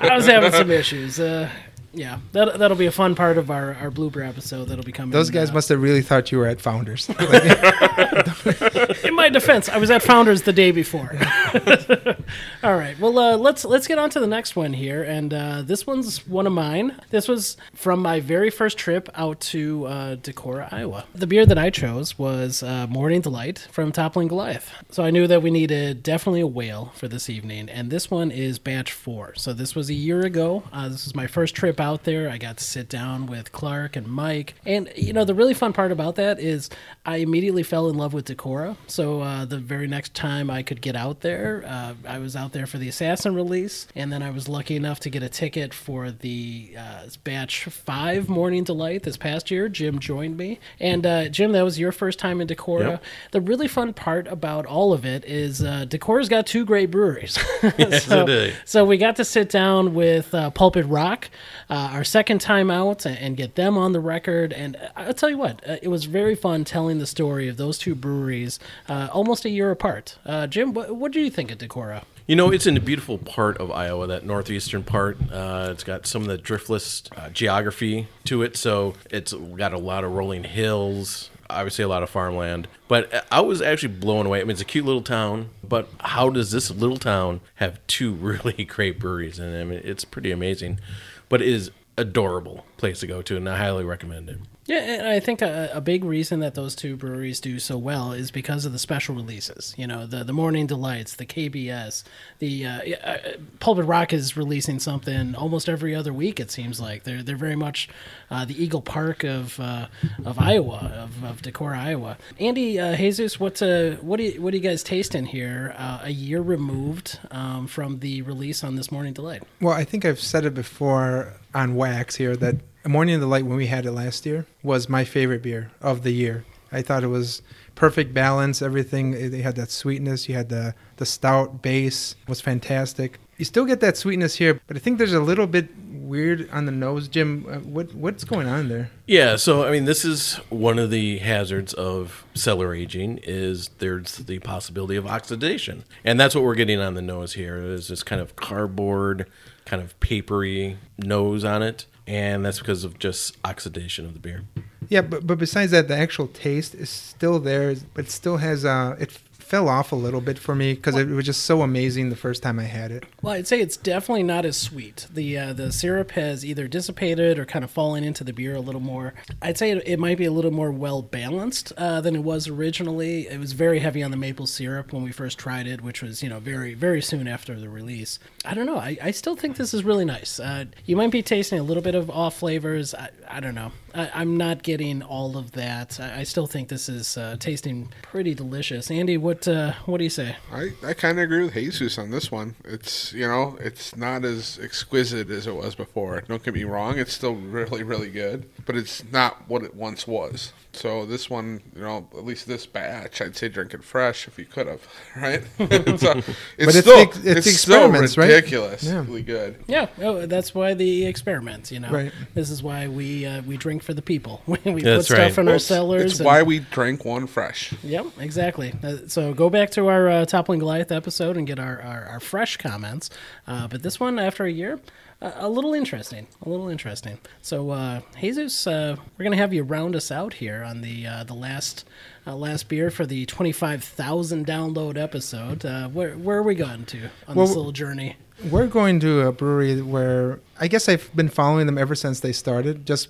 I 0.00 0.14
was 0.14 0.26
having 0.26 0.52
some 0.52 0.70
issues. 0.70 1.20
Uh, 1.20 1.50
yeah, 1.92 2.18
that 2.32 2.58
that'll 2.58 2.76
be 2.76 2.86
a 2.86 2.92
fun 2.92 3.14
part 3.14 3.38
of 3.38 3.50
our, 3.50 3.74
our 3.74 3.90
blooper 3.90 4.26
episode 4.26 4.66
that'll 4.66 4.84
be 4.84 4.92
coming. 4.92 5.10
those 5.10 5.30
guys 5.30 5.50
uh, 5.50 5.54
must 5.54 5.70
have 5.70 5.80
really 5.80 6.02
thought 6.02 6.30
you 6.30 6.38
were 6.38 6.46
at 6.46 6.60
Founders. 6.60 7.08
in 9.04 9.14
my 9.14 9.30
defense, 9.30 9.68
I 9.68 9.78
was 9.78 9.90
at 9.90 10.02
Founders 10.02 10.42
the 10.42 10.52
day 10.52 10.70
before. 10.70 11.12
All 12.62 12.76
right. 12.76 12.98
Well, 12.98 13.18
uh, 13.18 13.36
let's 13.36 13.64
let's 13.64 13.86
get 13.86 13.98
on 13.98 14.10
to 14.10 14.20
the 14.20 14.26
next 14.26 14.56
one 14.56 14.72
here, 14.72 15.02
and 15.02 15.32
uh, 15.32 15.62
this 15.62 15.86
one's 15.86 16.26
one 16.26 16.46
of 16.46 16.52
mine. 16.52 17.00
This 17.10 17.28
was 17.28 17.56
from 17.74 18.00
my 18.00 18.20
very 18.20 18.50
first 18.50 18.76
trip 18.76 19.08
out 19.14 19.40
to 19.40 19.86
uh, 19.86 20.16
Decorah, 20.16 20.72
Iowa. 20.72 21.04
The 21.14 21.26
beer 21.26 21.46
that 21.46 21.58
I 21.58 21.70
chose 21.70 22.18
was 22.18 22.62
uh, 22.62 22.86
Morning 22.88 23.20
Delight 23.20 23.66
from 23.70 23.92
Toppling 23.92 24.28
Goliath. 24.28 24.72
So 24.90 25.04
I 25.04 25.10
knew 25.10 25.26
that 25.26 25.42
we 25.42 25.50
needed 25.50 26.02
definitely 26.02 26.40
a 26.40 26.46
whale 26.46 26.92
for 26.96 27.08
this 27.08 27.30
evening, 27.30 27.68
and 27.68 27.90
this 27.90 28.10
one 28.10 28.30
is 28.30 28.58
batch 28.58 28.92
four. 28.92 29.34
So 29.36 29.52
this 29.52 29.74
was 29.74 29.88
a 29.88 29.94
year 29.94 30.20
ago. 30.22 30.64
Uh, 30.72 30.88
this 30.88 31.04
was 31.04 31.14
my 31.14 31.26
first 31.26 31.54
trip 31.54 31.80
out 31.80 32.04
there. 32.04 32.28
I 32.28 32.38
got 32.38 32.58
to 32.58 32.64
sit 32.64 32.88
down 32.88 33.26
with 33.26 33.52
Clark 33.52 33.96
and 33.96 34.06
Mike, 34.06 34.54
and 34.66 34.90
you 34.96 35.12
know 35.12 35.24
the 35.24 35.34
really 35.34 35.54
fun 35.54 35.72
part 35.72 35.92
about 35.92 36.16
that 36.16 36.38
is 36.40 36.68
I 37.06 37.16
immediately 37.16 37.62
fell 37.62 37.88
in 37.88 37.96
love 37.96 38.12
with 38.12 38.26
Decorah. 38.26 38.76
So 38.86 39.22
uh, 39.22 39.44
the 39.44 39.58
very 39.58 39.86
next 39.86 40.14
time 40.14 40.50
I 40.50 40.62
could 40.62 40.80
get 40.80 40.96
out 40.96 41.20
there. 41.20 41.37
There. 41.38 41.64
Uh, 41.66 41.94
I 42.06 42.18
was 42.18 42.36
out 42.36 42.52
there 42.52 42.66
for 42.66 42.78
the 42.78 42.88
Assassin 42.88 43.34
release, 43.34 43.86
and 43.94 44.12
then 44.12 44.22
I 44.22 44.30
was 44.30 44.48
lucky 44.48 44.76
enough 44.76 45.00
to 45.00 45.10
get 45.10 45.22
a 45.22 45.28
ticket 45.28 45.72
for 45.72 46.10
the 46.10 46.74
uh, 46.78 47.08
batch 47.24 47.64
five 47.64 48.28
Morning 48.28 48.64
Delight 48.64 49.02
this 49.02 49.16
past 49.16 49.50
year. 49.50 49.68
Jim 49.68 49.98
joined 49.98 50.36
me, 50.36 50.58
and 50.80 51.06
uh, 51.06 51.28
Jim, 51.28 51.52
that 51.52 51.62
was 51.62 51.78
your 51.78 51.92
first 51.92 52.18
time 52.18 52.40
in 52.40 52.48
Decorah. 52.48 52.80
Yep. 52.80 53.04
The 53.32 53.40
really 53.40 53.68
fun 53.68 53.92
part 53.92 54.26
about 54.26 54.66
all 54.66 54.92
of 54.92 55.04
it 55.04 55.24
is 55.24 55.62
uh, 55.62 55.86
Decorah's 55.88 56.28
got 56.28 56.46
two 56.46 56.64
great 56.64 56.90
breweries. 56.90 57.38
Yes, 57.78 58.04
so, 58.04 58.22
it 58.22 58.28
is. 58.28 58.54
so 58.64 58.84
we 58.84 58.96
got 58.98 59.16
to 59.16 59.24
sit 59.24 59.50
down 59.50 59.94
with 59.94 60.34
uh, 60.34 60.50
Pulpit 60.50 60.86
Rock, 60.86 61.28
uh, 61.70 61.90
our 61.92 62.02
second 62.02 62.40
time 62.40 62.70
out, 62.70 63.06
and, 63.06 63.36
get 63.36 63.54
them 63.54 63.78
on 63.78 63.92
the 63.92 64.00
record. 64.00 64.52
And 64.52 64.76
I'll 64.96 65.14
tell 65.14 65.30
you 65.30 65.38
what, 65.38 65.62
uh, 65.68 65.76
it 65.80 65.88
was 65.88 66.06
very 66.06 66.34
fun 66.34 66.64
telling 66.64 66.98
the 66.98 67.06
story 67.06 67.46
of 67.46 67.56
those 67.56 67.78
two 67.78 67.94
breweries 67.94 68.58
uh, 68.88 69.08
almost 69.12 69.44
a 69.44 69.50
year 69.50 69.70
apart. 69.70 70.18
Uh, 70.24 70.46
Jim, 70.48 70.72
what, 70.72 70.96
what 70.96 71.12
do 71.12 71.20
you 71.28 71.34
think 71.34 71.50
of 71.50 71.58
Decorah? 71.58 72.04
You 72.26 72.36
know, 72.36 72.50
it's 72.50 72.66
in 72.66 72.76
a 72.76 72.80
beautiful 72.80 73.18
part 73.18 73.58
of 73.58 73.70
Iowa, 73.70 74.06
that 74.06 74.24
northeastern 74.24 74.82
part. 74.82 75.18
Uh, 75.30 75.68
it's 75.70 75.84
got 75.84 76.06
some 76.06 76.22
of 76.22 76.28
the 76.28 76.38
driftless 76.38 77.08
uh, 77.16 77.28
geography 77.30 78.08
to 78.24 78.42
it, 78.42 78.56
so 78.56 78.94
it's 79.10 79.32
got 79.32 79.72
a 79.72 79.78
lot 79.78 80.04
of 80.04 80.12
rolling 80.12 80.44
hills, 80.44 81.30
obviously 81.48 81.84
a 81.84 81.88
lot 81.88 82.02
of 82.02 82.10
farmland. 82.10 82.68
But 82.86 83.26
I 83.30 83.40
was 83.40 83.62
actually 83.62 83.94
blown 83.94 84.26
away. 84.26 84.40
I 84.40 84.44
mean, 84.44 84.52
it's 84.52 84.60
a 84.60 84.66
cute 84.66 84.84
little 84.84 85.02
town, 85.02 85.50
but 85.66 85.88
how 86.00 86.30
does 86.30 86.50
this 86.50 86.70
little 86.70 86.98
town 86.98 87.40
have 87.56 87.78
two 87.86 88.12
really 88.14 88.64
great 88.64 88.98
breweries? 88.98 89.38
And 89.38 89.56
I 89.56 89.64
mean, 89.64 89.80
it's 89.84 90.04
pretty 90.04 90.30
amazing. 90.30 90.80
But 91.28 91.42
it 91.42 91.48
is 91.48 91.70
adorable 91.98 92.64
place 92.78 93.00
to 93.00 93.06
go 93.06 93.22
to, 93.22 93.36
and 93.36 93.48
I 93.48 93.58
highly 93.58 93.84
recommend 93.84 94.30
it. 94.30 94.38
Yeah, 94.68 94.80
and 94.80 95.08
I 95.08 95.18
think 95.18 95.40
a, 95.40 95.70
a 95.72 95.80
big 95.80 96.04
reason 96.04 96.40
that 96.40 96.54
those 96.54 96.74
two 96.74 96.94
breweries 96.94 97.40
do 97.40 97.58
so 97.58 97.78
well 97.78 98.12
is 98.12 98.30
because 98.30 98.66
of 98.66 98.72
the 98.72 98.78
special 98.78 99.14
releases. 99.14 99.74
You 99.78 99.86
know, 99.86 100.04
the 100.04 100.24
the 100.24 100.34
Morning 100.34 100.66
Delights, 100.66 101.16
the 101.16 101.24
KBS, 101.24 102.04
the 102.38 102.66
uh, 102.66 102.80
uh, 103.02 103.18
Pulpit 103.60 103.86
Rock 103.86 104.12
is 104.12 104.36
releasing 104.36 104.78
something 104.78 105.34
almost 105.34 105.70
every 105.70 105.94
other 105.94 106.12
week. 106.12 106.38
It 106.38 106.50
seems 106.50 106.78
like 106.78 107.04
they're 107.04 107.22
they're 107.22 107.34
very 107.34 107.56
much 107.56 107.88
uh, 108.30 108.44
the 108.44 108.62
Eagle 108.62 108.82
Park 108.82 109.24
of 109.24 109.58
uh, 109.58 109.86
of 110.26 110.38
Iowa, 110.38 110.92
of, 111.02 111.24
of 111.24 111.40
Decorah, 111.40 111.78
Iowa. 111.78 112.18
Andy 112.38 112.78
uh, 112.78 112.94
Jesus, 112.94 113.40
what 113.40 113.62
uh, 113.62 113.92
what 114.02 114.18
do 114.18 114.24
you, 114.24 114.42
what 114.42 114.50
do 114.50 114.58
you 114.58 114.62
guys 114.62 114.82
tasting 114.82 115.24
here? 115.24 115.74
Uh, 115.78 116.00
a 116.02 116.10
year 116.10 116.42
removed 116.42 117.18
um, 117.30 117.68
from 117.68 118.00
the 118.00 118.20
release 118.20 118.62
on 118.62 118.74
this 118.76 118.92
Morning 118.92 119.14
Delight. 119.14 119.44
Well, 119.62 119.72
I 119.72 119.84
think 119.84 120.04
I've 120.04 120.20
said 120.20 120.44
it 120.44 120.52
before 120.52 121.32
on 121.54 121.74
wax 121.74 122.16
here 122.16 122.36
that 122.36 122.56
Morning 122.86 123.16
of 123.16 123.20
the 123.20 123.26
Light 123.26 123.44
when 123.44 123.56
we 123.56 123.66
had 123.66 123.86
it 123.86 123.92
last 123.92 124.24
year 124.24 124.46
was 124.62 124.88
my 124.88 125.04
favorite 125.04 125.42
beer 125.42 125.70
of 125.80 126.02
the 126.02 126.12
year. 126.12 126.44
I 126.70 126.82
thought 126.82 127.02
it 127.02 127.08
was 127.08 127.42
perfect 127.74 128.12
balance. 128.12 128.62
Everything 128.62 129.14
it 129.14 129.32
had 129.32 129.56
that 129.56 129.70
sweetness. 129.70 130.28
You 130.28 130.34
had 130.34 130.48
the 130.48 130.74
the 130.96 131.06
stout 131.06 131.62
base 131.62 132.14
was 132.26 132.40
fantastic. 132.40 133.18
You 133.36 133.44
still 133.44 133.64
get 133.64 133.80
that 133.80 133.96
sweetness 133.96 134.36
here, 134.36 134.60
but 134.66 134.76
I 134.76 134.80
think 134.80 134.98
there's 134.98 135.12
a 135.12 135.20
little 135.20 135.46
bit 135.46 135.68
weird 135.88 136.50
on 136.50 136.66
the 136.66 136.72
nose, 136.72 137.06
Jim. 137.08 137.46
Uh, 137.48 137.58
what 137.58 137.94
what's 137.94 138.24
going 138.24 138.48
on 138.48 138.68
there? 138.68 138.90
Yeah, 139.06 139.36
so 139.36 139.64
I 139.64 139.70
mean, 139.70 139.84
this 139.84 140.04
is 140.04 140.36
one 140.48 140.78
of 140.78 140.90
the 140.90 141.18
hazards 141.18 141.72
of 141.74 142.24
cellar 142.34 142.74
aging 142.74 143.20
is 143.22 143.68
there's 143.78 144.16
the 144.16 144.40
possibility 144.40 144.96
of 144.96 145.06
oxidation, 145.06 145.84
and 146.04 146.18
that's 146.18 146.34
what 146.34 146.44
we're 146.44 146.54
getting 146.54 146.80
on 146.80 146.94
the 146.94 147.02
nose 147.02 147.34
here. 147.34 147.56
Is 147.56 147.88
this 147.88 148.02
kind 148.02 148.20
of 148.20 148.36
cardboard, 148.36 149.30
kind 149.64 149.82
of 149.82 149.98
papery 150.00 150.78
nose 150.98 151.44
on 151.44 151.62
it, 151.62 151.86
and 152.08 152.44
that's 152.44 152.58
because 152.58 152.84
of 152.84 152.98
just 152.98 153.36
oxidation 153.44 154.06
of 154.06 154.14
the 154.14 154.18
beer. 154.18 154.42
Yeah, 154.88 155.02
but 155.02 155.26
but 155.26 155.38
besides 155.38 155.70
that, 155.72 155.86
the 155.86 155.96
actual 155.96 156.26
taste 156.26 156.74
is 156.74 156.88
still 156.88 157.38
there, 157.38 157.76
but 157.92 158.08
still 158.08 158.38
has 158.38 158.64
uh 158.64 158.96
it 158.98 159.12
fell 159.48 159.68
off 159.68 159.92
a 159.92 159.96
little 159.96 160.20
bit 160.20 160.38
for 160.38 160.54
me 160.54 160.74
because 160.74 160.94
it 160.94 161.08
was 161.08 161.24
just 161.24 161.44
so 161.44 161.62
amazing 161.62 162.10
the 162.10 162.16
first 162.16 162.42
time 162.42 162.58
I 162.58 162.64
had 162.64 162.90
it. 162.90 163.04
Well, 163.22 163.32
I'd 163.32 163.48
say 163.48 163.60
it's 163.60 163.78
definitely 163.78 164.22
not 164.22 164.44
as 164.44 164.58
sweet. 164.58 165.06
The 165.10 165.38
uh, 165.38 165.52
the 165.54 165.72
syrup 165.72 166.10
has 166.12 166.44
either 166.44 166.68
dissipated 166.68 167.38
or 167.38 167.46
kind 167.46 167.64
of 167.64 167.70
fallen 167.70 168.04
into 168.04 168.24
the 168.24 168.34
beer 168.34 168.54
a 168.54 168.60
little 168.60 168.80
more. 168.80 169.14
I'd 169.40 169.56
say 169.56 169.70
it, 169.70 169.82
it 169.86 169.98
might 169.98 170.18
be 170.18 170.26
a 170.26 170.30
little 170.30 170.50
more 170.50 170.70
well 170.70 171.00
balanced 171.00 171.72
uh, 171.78 172.02
than 172.02 172.14
it 172.14 172.22
was 172.22 172.46
originally. 172.46 173.26
It 173.26 173.40
was 173.40 173.52
very 173.52 173.78
heavy 173.78 174.02
on 174.02 174.10
the 174.10 174.18
maple 174.18 174.46
syrup 174.46 174.92
when 174.92 175.02
we 175.02 175.12
first 175.12 175.38
tried 175.38 175.66
it, 175.66 175.80
which 175.80 176.02
was 176.02 176.22
you 176.22 176.28
know 176.28 176.40
very 176.40 176.74
very 176.74 177.00
soon 177.00 177.26
after 177.26 177.58
the 177.58 177.70
release. 177.70 178.18
I 178.44 178.52
don't 178.52 178.66
know. 178.66 178.78
I, 178.78 178.98
I 179.02 179.10
still 179.12 179.34
think 179.34 179.56
this 179.56 179.72
is 179.72 179.82
really 179.82 180.04
nice. 180.04 180.38
Uh, 180.38 180.66
you 180.84 180.94
might 180.96 181.10
be 181.10 181.22
tasting 181.22 181.58
a 181.58 181.62
little 181.62 181.82
bit 181.82 181.94
of 181.94 182.10
off 182.10 182.36
flavors. 182.36 182.94
I, 182.94 183.08
I 183.26 183.40
don't 183.40 183.54
know. 183.54 183.72
I, 183.94 184.10
I'm 184.14 184.36
not 184.36 184.62
getting 184.62 185.02
all 185.02 185.38
of 185.38 185.52
that. 185.52 185.98
I, 185.98 186.20
I 186.20 186.22
still 186.24 186.46
think 186.46 186.68
this 186.68 186.88
is 186.88 187.16
uh, 187.16 187.36
tasting 187.38 187.92
pretty 188.02 188.34
delicious. 188.34 188.90
Andy, 188.90 189.16
what 189.16 189.37
uh, 189.46 189.74
what 189.86 189.98
do 189.98 190.04
you 190.04 190.10
say? 190.10 190.36
I, 190.50 190.70
I 190.84 190.94
kind 190.94 191.18
of 191.18 191.24
agree 191.24 191.44
with 191.44 191.54
Jesus 191.54 191.98
on 191.98 192.10
this 192.10 192.32
one. 192.32 192.56
It's 192.64 193.12
you 193.12 193.28
know 193.28 193.56
it's 193.60 193.94
not 193.96 194.24
as 194.24 194.58
exquisite 194.60 195.30
as 195.30 195.46
it 195.46 195.54
was 195.54 195.74
before. 195.74 196.20
Don't 196.22 196.42
get 196.42 196.54
me 196.54 196.64
wrong; 196.64 196.98
it's 196.98 197.12
still 197.12 197.34
really 197.34 197.82
really 197.82 198.08
good, 198.10 198.48
but 198.66 198.74
it's 198.76 199.04
not 199.12 199.48
what 199.48 199.62
it 199.62 199.74
once 199.76 200.06
was. 200.06 200.52
So 200.72 201.04
this 201.06 201.28
one, 201.28 201.60
you 201.74 201.80
know, 201.82 202.06
at 202.16 202.24
least 202.24 202.46
this 202.46 202.64
batch, 202.66 203.20
I'd 203.20 203.36
say 203.36 203.48
drink 203.48 203.74
it 203.74 203.82
fresh 203.82 204.28
if 204.28 204.38
you 204.38 204.44
could 204.44 204.66
have, 204.68 204.86
right? 205.16 205.42
so 205.58 205.64
it's 205.66 206.02
But 206.02 206.24
it's 206.58 206.78
still 206.78 206.96
the 206.96 207.02
ex- 207.02 207.16
it's 207.24 207.46
the 207.46 207.52
still 207.52 207.84
experiments, 207.86 208.16
right? 208.18 208.28
ridiculously 208.28 209.22
good. 209.22 209.56
Yeah, 209.66 209.86
oh, 210.00 210.26
that's 210.26 210.54
why 210.54 210.74
the 210.74 211.06
experiments. 211.06 211.72
You 211.72 211.80
know, 211.80 211.90
Right. 211.90 212.12
this 212.34 212.50
is 212.50 212.62
why 212.62 212.86
we 212.88 213.26
uh, 213.26 213.42
we 213.42 213.56
drink 213.56 213.82
for 213.82 213.92
the 213.94 214.02
people. 214.02 214.42
we 214.46 214.56
put 214.58 214.82
That's 214.84 215.06
stuff 215.06 215.18
right. 215.18 215.38
in 215.38 215.46
Well, 215.46 215.54
our 215.54 215.58
cellars. 215.58 216.12
it's 216.12 216.20
and- 216.20 216.26
why 216.26 216.42
we 216.42 216.60
drank 216.60 217.04
one 217.04 217.26
fresh. 217.26 217.74
Yep, 217.82 218.06
exactly. 218.20 218.72
Uh, 218.82 218.98
so 219.08 219.27
go 219.32 219.50
back 219.50 219.70
to 219.70 219.88
our 219.88 220.08
uh, 220.08 220.24
Toppling 220.24 220.60
Goliath 220.60 220.92
episode 220.92 221.36
and 221.36 221.46
get 221.46 221.58
our, 221.58 221.80
our, 221.80 222.04
our 222.06 222.20
fresh 222.20 222.56
comments. 222.56 223.10
Uh, 223.46 223.68
but 223.68 223.82
this 223.82 223.98
one, 223.98 224.18
after 224.18 224.44
a 224.44 224.50
year, 224.50 224.80
uh, 225.20 225.32
a 225.36 225.48
little 225.48 225.74
interesting. 225.74 226.26
A 226.42 226.48
little 226.48 226.68
interesting. 226.68 227.18
So, 227.42 227.70
uh, 227.70 228.00
Jesus, 228.20 228.66
uh, 228.66 228.96
we're 229.16 229.24
going 229.24 229.32
to 229.36 229.38
have 229.38 229.52
you 229.52 229.62
round 229.62 229.96
us 229.96 230.12
out 230.12 230.34
here 230.34 230.62
on 230.62 230.80
the 230.80 231.06
uh, 231.06 231.24
the 231.24 231.34
last 231.34 231.84
uh, 232.26 232.36
last 232.36 232.68
beer 232.68 232.90
for 232.90 233.06
the 233.06 233.26
25,000 233.26 234.46
download 234.46 234.96
episode. 234.96 235.64
Uh, 235.64 235.88
where, 235.88 236.16
where 236.16 236.38
are 236.38 236.42
we 236.42 236.54
going 236.54 236.84
to 236.86 237.10
on 237.26 237.34
Well, 237.34 237.46
this 237.46 237.56
little 237.56 237.72
journey? 237.72 238.16
We're 238.50 238.66
going 238.68 239.00
to 239.00 239.22
a 239.22 239.32
brewery 239.32 239.82
where 239.82 240.40
I 240.60 240.68
guess 240.68 240.88
I've 240.88 241.10
been 241.16 241.28
following 241.28 241.66
them 241.66 241.78
ever 241.78 241.94
since 241.94 242.20
they 242.20 242.32
started, 242.32 242.86
just 242.86 243.08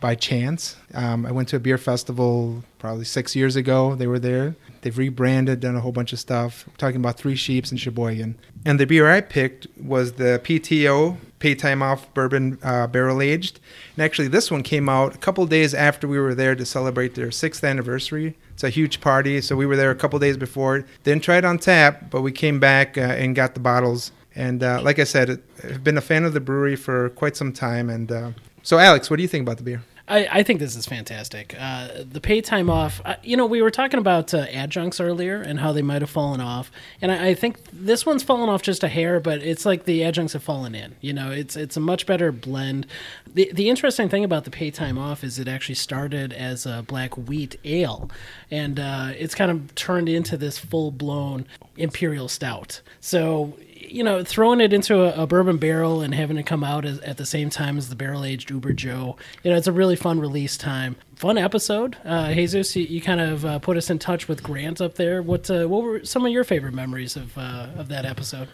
by 0.00 0.14
chance. 0.14 0.76
Um, 0.94 1.26
I 1.26 1.32
went 1.32 1.48
to 1.50 1.56
a 1.56 1.60
beer 1.60 1.78
festival 1.78 2.64
probably 2.78 3.04
six 3.04 3.36
years 3.36 3.56
ago. 3.56 3.94
They 3.94 4.06
were 4.06 4.18
there. 4.18 4.56
They've 4.82 4.96
rebranded, 4.96 5.60
done 5.60 5.76
a 5.76 5.80
whole 5.80 5.92
bunch 5.92 6.12
of 6.12 6.18
stuff. 6.18 6.64
I'm 6.66 6.74
talking 6.78 6.96
about 6.96 7.18
Three 7.18 7.36
Sheeps 7.36 7.70
and 7.70 7.78
Sheboygan. 7.78 8.38
And 8.64 8.80
the 8.80 8.86
beer 8.86 9.10
I 9.10 9.20
picked 9.20 9.66
was 9.78 10.12
the 10.12 10.40
PTO, 10.42 11.16
Pay 11.38 11.54
Time 11.54 11.82
Off 11.82 12.12
Bourbon 12.14 12.58
uh, 12.62 12.86
Barrel 12.86 13.20
Aged. 13.20 13.60
And 13.96 14.04
actually, 14.04 14.28
this 14.28 14.50
one 14.50 14.62
came 14.62 14.88
out 14.88 15.14
a 15.14 15.18
couple 15.18 15.44
days 15.46 15.74
after 15.74 16.08
we 16.08 16.18
were 16.18 16.34
there 16.34 16.54
to 16.54 16.64
celebrate 16.64 17.14
their 17.14 17.30
sixth 17.30 17.62
anniversary. 17.62 18.36
It's 18.54 18.64
a 18.64 18.70
huge 18.70 19.00
party, 19.00 19.40
so 19.40 19.56
we 19.56 19.66
were 19.66 19.76
there 19.76 19.90
a 19.90 19.94
couple 19.94 20.18
days 20.18 20.36
before. 20.36 20.84
Didn't 21.04 21.22
try 21.22 21.38
it 21.38 21.44
on 21.44 21.58
tap, 21.58 22.10
but 22.10 22.22
we 22.22 22.32
came 22.32 22.58
back 22.58 22.96
uh, 22.96 23.02
and 23.02 23.34
got 23.34 23.54
the 23.54 23.60
bottles. 23.60 24.12
And 24.34 24.62
uh, 24.62 24.80
like 24.82 24.98
I 24.98 25.04
said, 25.04 25.42
I've 25.64 25.82
been 25.82 25.98
a 25.98 26.02
fan 26.02 26.24
of 26.24 26.32
the 26.32 26.40
brewery 26.40 26.76
for 26.76 27.10
quite 27.10 27.36
some 27.36 27.52
time. 27.52 27.90
And 27.90 28.12
uh, 28.12 28.30
so, 28.62 28.78
Alex, 28.78 29.10
what 29.10 29.16
do 29.16 29.22
you 29.22 29.28
think 29.28 29.42
about 29.42 29.58
the 29.58 29.64
beer? 29.64 29.82
I, 30.10 30.28
I 30.30 30.42
think 30.42 30.58
this 30.58 30.74
is 30.74 30.86
fantastic. 30.86 31.54
Uh, 31.58 31.88
the 32.02 32.20
pay 32.20 32.40
time 32.40 32.68
off, 32.68 33.00
uh, 33.04 33.14
you 33.22 33.36
know, 33.36 33.46
we 33.46 33.62
were 33.62 33.70
talking 33.70 34.00
about 34.00 34.34
uh, 34.34 34.46
adjuncts 34.50 35.00
earlier 35.00 35.40
and 35.40 35.60
how 35.60 35.72
they 35.72 35.82
might 35.82 36.02
have 36.02 36.10
fallen 36.10 36.40
off, 36.40 36.72
and 37.00 37.12
I, 37.12 37.28
I 37.28 37.34
think 37.34 37.58
this 37.72 38.04
one's 38.04 38.24
fallen 38.24 38.48
off 38.48 38.60
just 38.60 38.82
a 38.82 38.88
hair, 38.88 39.20
but 39.20 39.40
it's 39.40 39.64
like 39.64 39.84
the 39.84 40.02
adjuncts 40.02 40.32
have 40.32 40.42
fallen 40.42 40.74
in. 40.74 40.96
You 41.00 41.12
know, 41.12 41.30
it's 41.30 41.56
it's 41.56 41.76
a 41.76 41.80
much 41.80 42.06
better 42.06 42.32
blend. 42.32 42.88
The 43.32 43.50
the 43.54 43.70
interesting 43.70 44.08
thing 44.08 44.24
about 44.24 44.44
the 44.44 44.50
pay 44.50 44.72
time 44.72 44.98
off 44.98 45.22
is 45.22 45.38
it 45.38 45.46
actually 45.46 45.76
started 45.76 46.32
as 46.32 46.66
a 46.66 46.82
black 46.82 47.16
wheat 47.16 47.56
ale, 47.64 48.10
and 48.50 48.80
uh, 48.80 49.12
it's 49.16 49.36
kind 49.36 49.52
of 49.52 49.72
turned 49.76 50.08
into 50.08 50.36
this 50.36 50.58
full 50.58 50.90
blown 50.90 51.46
imperial 51.76 52.26
stout. 52.26 52.80
So 52.98 53.54
you 53.80 54.04
know, 54.04 54.22
throwing 54.22 54.60
it 54.60 54.72
into 54.72 55.02
a, 55.02 55.22
a 55.22 55.26
bourbon 55.26 55.56
barrel 55.56 56.00
and 56.00 56.14
having 56.14 56.36
it 56.36 56.44
come 56.44 56.62
out 56.62 56.84
as, 56.84 57.00
at 57.00 57.16
the 57.16 57.26
same 57.26 57.50
time 57.50 57.78
as 57.78 57.88
the 57.88 57.96
barrel 57.96 58.24
aged 58.24 58.50
Uber 58.50 58.72
Joe, 58.72 59.16
you 59.42 59.50
know, 59.50 59.56
it's 59.56 59.66
a 59.66 59.72
really 59.72 59.96
fun 59.96 60.20
release 60.20 60.56
time. 60.56 60.96
Fun 61.16 61.38
episode. 61.38 61.96
Uh, 62.04 62.32
Jesus, 62.32 62.74
you, 62.76 62.84
you 62.84 63.00
kind 63.00 63.20
of 63.20 63.44
uh, 63.44 63.58
put 63.58 63.76
us 63.76 63.90
in 63.90 63.98
touch 63.98 64.28
with 64.28 64.42
Grant 64.42 64.80
up 64.80 64.94
there. 64.94 65.22
What 65.22 65.50
uh, 65.50 65.66
what 65.66 65.82
were 65.82 66.04
some 66.04 66.24
of 66.24 66.32
your 66.32 66.44
favorite 66.44 66.74
memories 66.74 67.16
of 67.16 67.36
uh, 67.36 67.68
of 67.76 67.88
that 67.88 68.04
episode? 68.04 68.48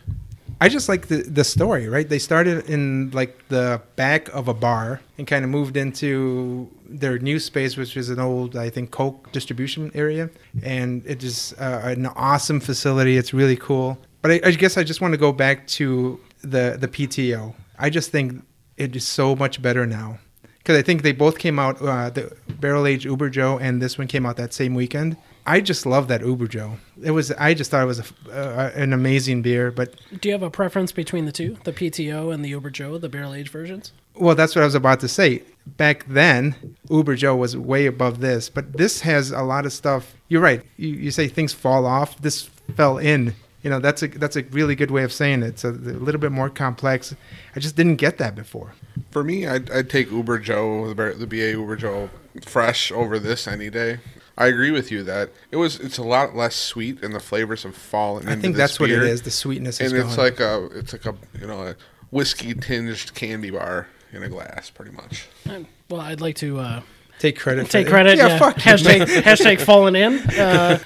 I 0.61 0.69
just 0.69 0.89
like 0.89 1.09
the 1.09 1.19
the 1.19 1.45
story, 1.45 1.89
right? 1.89 2.09
They 2.09 2.19
started 2.19 2.69
in 2.69 3.11
like 3.11 3.49
the 3.49 3.83
back 3.97 4.29
of 4.29 4.49
a 4.49 4.55
bar 4.55 5.01
and 5.19 5.27
kind 5.27 5.45
of 5.45 5.51
moved 5.51 5.77
into 5.77 6.71
their 6.89 7.19
new 7.19 7.39
space, 7.39 7.77
which 7.77 7.97
is 7.97 8.09
an 8.11 8.19
old, 8.19 8.57
I 8.57 8.71
think, 8.71 8.91
Coke 8.91 9.31
distribution 9.33 9.91
area, 9.95 10.31
and 10.63 11.05
it 11.07 11.23
is 11.23 11.55
uh, 11.59 11.83
an 11.85 12.07
awesome 12.07 12.61
facility. 12.61 13.17
It's 13.19 13.35
really 13.35 13.57
cool. 13.57 13.99
But 14.27 14.45
I, 14.45 14.49
I 14.49 14.51
guess 14.51 14.77
I 14.77 14.83
just 14.83 15.01
want 15.01 15.13
to 15.15 15.19
go 15.19 15.31
back 15.31 15.69
to 15.79 16.19
the 16.43 16.77
the 16.81 16.89
PTO. 16.89 17.55
I 17.79 17.91
just 17.91 18.11
think 18.11 18.43
it 18.77 18.97
is 18.97 19.07
so 19.07 19.37
much 19.37 19.63
better 19.63 19.87
now 19.87 20.19
because 20.59 20.77
I 20.77 20.83
think 20.83 21.03
they 21.03 21.13
both 21.13 21.39
came 21.39 21.61
out. 21.61 21.81
Uh, 21.81 22.11
the 22.11 22.37
barrel 22.59 22.89
aged 22.89 23.05
Uber 23.05 23.31
Joe 23.31 23.57
and 23.61 23.81
this 23.81 23.99
one 23.99 24.09
came 24.09 24.27
out 24.27 24.37
that 24.39 24.53
same 24.53 24.75
weekend, 24.75 25.17
I 25.47 25.61
just 25.61 25.87
love 25.87 26.09
that 26.09 26.23
Uber 26.23 26.49
Joe. 26.49 26.73
It 27.01 27.13
was 27.13 27.31
I 27.31 27.55
just 27.55 27.71
thought 27.71 27.85
it 27.85 27.87
was 27.87 28.01
a, 28.01 28.33
uh, 28.33 28.73
an 28.75 28.93
amazing 28.93 29.43
beer, 29.43 29.71
but 29.71 29.95
Do 30.21 30.29
you 30.29 30.33
have 30.33 30.43
a 30.43 30.51
preference 30.51 30.91
between 30.91 31.27
the 31.27 31.31
two, 31.31 31.57
the 31.63 31.73
PTO 31.73 32.35
and 32.35 32.45
the 32.45 32.49
Uber 32.49 32.71
Joe, 32.71 32.99
the 32.99 33.09
barrel 33.09 33.33
aged 33.33 33.51
versions? 33.51 33.93
well, 34.17 34.35
that's 34.35 34.57
what 34.57 34.63
I 34.63 34.65
was 34.65 34.75
about 34.75 34.99
to 35.01 35.09
say. 35.09 35.45
Back 35.67 36.05
then, 36.09 36.57
Uber 36.91 37.15
Joe 37.15 37.37
was 37.37 37.57
way 37.57 37.87
above 37.87 38.21
this, 38.21 38.49
but 38.49 38.73
this 38.77 39.03
has 39.03 39.31
a 39.31 39.43
lot 39.43 39.67
of 39.67 39.73
stuff. 39.73 40.17
You're 40.27 40.41
right. 40.41 40.63
You, 40.79 40.89
you 40.89 41.11
say 41.13 41.29
things 41.29 41.53
fall 41.53 41.87
off. 41.87 42.21
This 42.21 42.51
fell 42.75 42.99
in. 42.99 43.33
You 43.67 43.71
know, 43.71 43.81
that's 43.81 44.01
a 44.01 44.07
that's 44.07 44.37
a 44.37 44.45
really 44.45 44.77
good 44.77 44.93
way 44.93 45.03
of 45.03 45.13
saying 45.13 45.43
it. 45.43 45.49
It's 45.49 45.65
a, 45.65 45.71
a 45.71 45.99
little 46.07 46.21
bit 46.21 46.31
more 46.31 46.49
complex. 46.49 47.13
I 47.57 47.59
just 47.59 47.75
didn't 47.75 47.97
get 47.97 48.17
that 48.19 48.37
before. 48.37 48.75
For 49.11 49.25
me, 49.25 49.45
I'd, 49.45 49.69
I'd 49.73 49.91
take 49.91 50.09
Uber 50.13 50.39
Joe, 50.39 50.87
the, 50.87 50.95
Bar- 50.95 51.15
the 51.15 51.27
BA 51.27 51.51
Uber 51.51 51.75
Joe, 51.75 52.09
fresh 52.45 52.93
over 52.93 53.19
this 53.19 53.49
any 53.49 53.69
day. 53.69 53.99
I 54.39 54.47
agree 54.47 54.71
with 54.71 54.93
you 54.93 55.03
that 55.03 55.31
it 55.51 55.57
was. 55.57 55.81
It's 55.81 55.99
a 55.99 56.05
lot 56.05 56.37
less 56.37 56.55
sweet, 56.55 57.03
and 57.03 57.13
the 57.13 57.19
flavors 57.19 57.65
have 57.65 57.75
fallen. 57.75 58.29
I 58.29 58.35
into 58.35 58.43
think 58.43 58.55
this 58.55 58.63
that's 58.71 58.79
what 58.79 58.89
it 58.89 59.01
beer. 59.01 59.05
is. 59.05 59.23
The 59.23 59.33
sweetness 59.33 59.81
is 59.81 59.91
and 59.91 60.01
it's 60.01 60.15
gone. 60.15 60.25
like 60.25 60.39
a 60.39 60.67
it's 60.79 60.93
like 60.93 61.07
a 61.07 61.17
you 61.41 61.49
know 61.49 61.67
a 61.67 61.77
whiskey 62.13 62.55
tinged 62.55 63.15
candy 63.17 63.51
bar 63.51 63.89
in 64.13 64.23
a 64.23 64.29
glass, 64.29 64.71
pretty 64.71 64.93
much. 64.93 65.27
Um, 65.51 65.67
Well, 65.91 66.03
I'd 66.03 66.21
like 66.21 66.37
to 66.37 66.61
uh, 66.61 66.83
take 67.19 67.37
credit. 67.37 67.67
for 67.67 67.73
take 67.73 67.89
it. 67.89 67.91
credit. 67.91 68.17
Yeah, 68.19 68.29
Yeah, 68.29 68.39
fuck 68.39 68.57
you, 68.59 68.63
hashtag 68.63 69.07
hashtag 69.23 69.61
fallen 69.61 69.97
in. 69.97 70.19
Uh, 70.39 70.79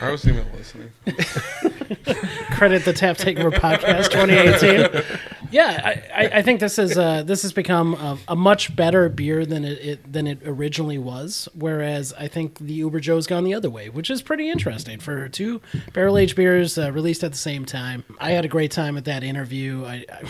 I 0.00 0.10
wasn't 0.10 0.36
even 0.36 0.46
listening. 0.56 0.92
credit 2.50 2.84
the 2.84 2.92
Tap 2.92 3.16
Takeover 3.16 3.52
Podcast 3.52 4.10
2018. 4.10 5.18
Yeah, 5.52 6.02
I, 6.14 6.38
I, 6.38 6.42
think 6.42 6.60
this 6.60 6.78
is 6.78 6.96
uh, 6.96 7.22
this 7.24 7.42
has 7.42 7.52
become 7.52 7.92
a, 7.94 8.18
a 8.28 8.36
much 8.36 8.74
better 8.74 9.10
beer 9.10 9.44
than 9.44 9.66
it, 9.66 9.78
it 9.84 10.12
than 10.12 10.26
it 10.26 10.40
originally 10.46 10.96
was. 10.96 11.46
Whereas 11.54 12.14
I 12.14 12.26
think 12.26 12.58
the 12.58 12.72
Uber 12.72 13.00
Joe's 13.00 13.26
gone 13.26 13.44
the 13.44 13.52
other 13.52 13.68
way, 13.68 13.90
which 13.90 14.08
is 14.08 14.22
pretty 14.22 14.48
interesting 14.50 14.98
for 14.98 15.28
two 15.28 15.60
barrel 15.92 16.16
aged 16.16 16.36
beers 16.36 16.78
uh, 16.78 16.90
released 16.90 17.22
at 17.22 17.32
the 17.32 17.38
same 17.38 17.66
time. 17.66 18.02
I 18.18 18.30
had 18.30 18.46
a 18.46 18.48
great 18.48 18.70
time 18.70 18.96
at 18.96 19.04
that 19.04 19.22
interview. 19.22 19.84
I, 19.84 20.06
I 20.10 20.22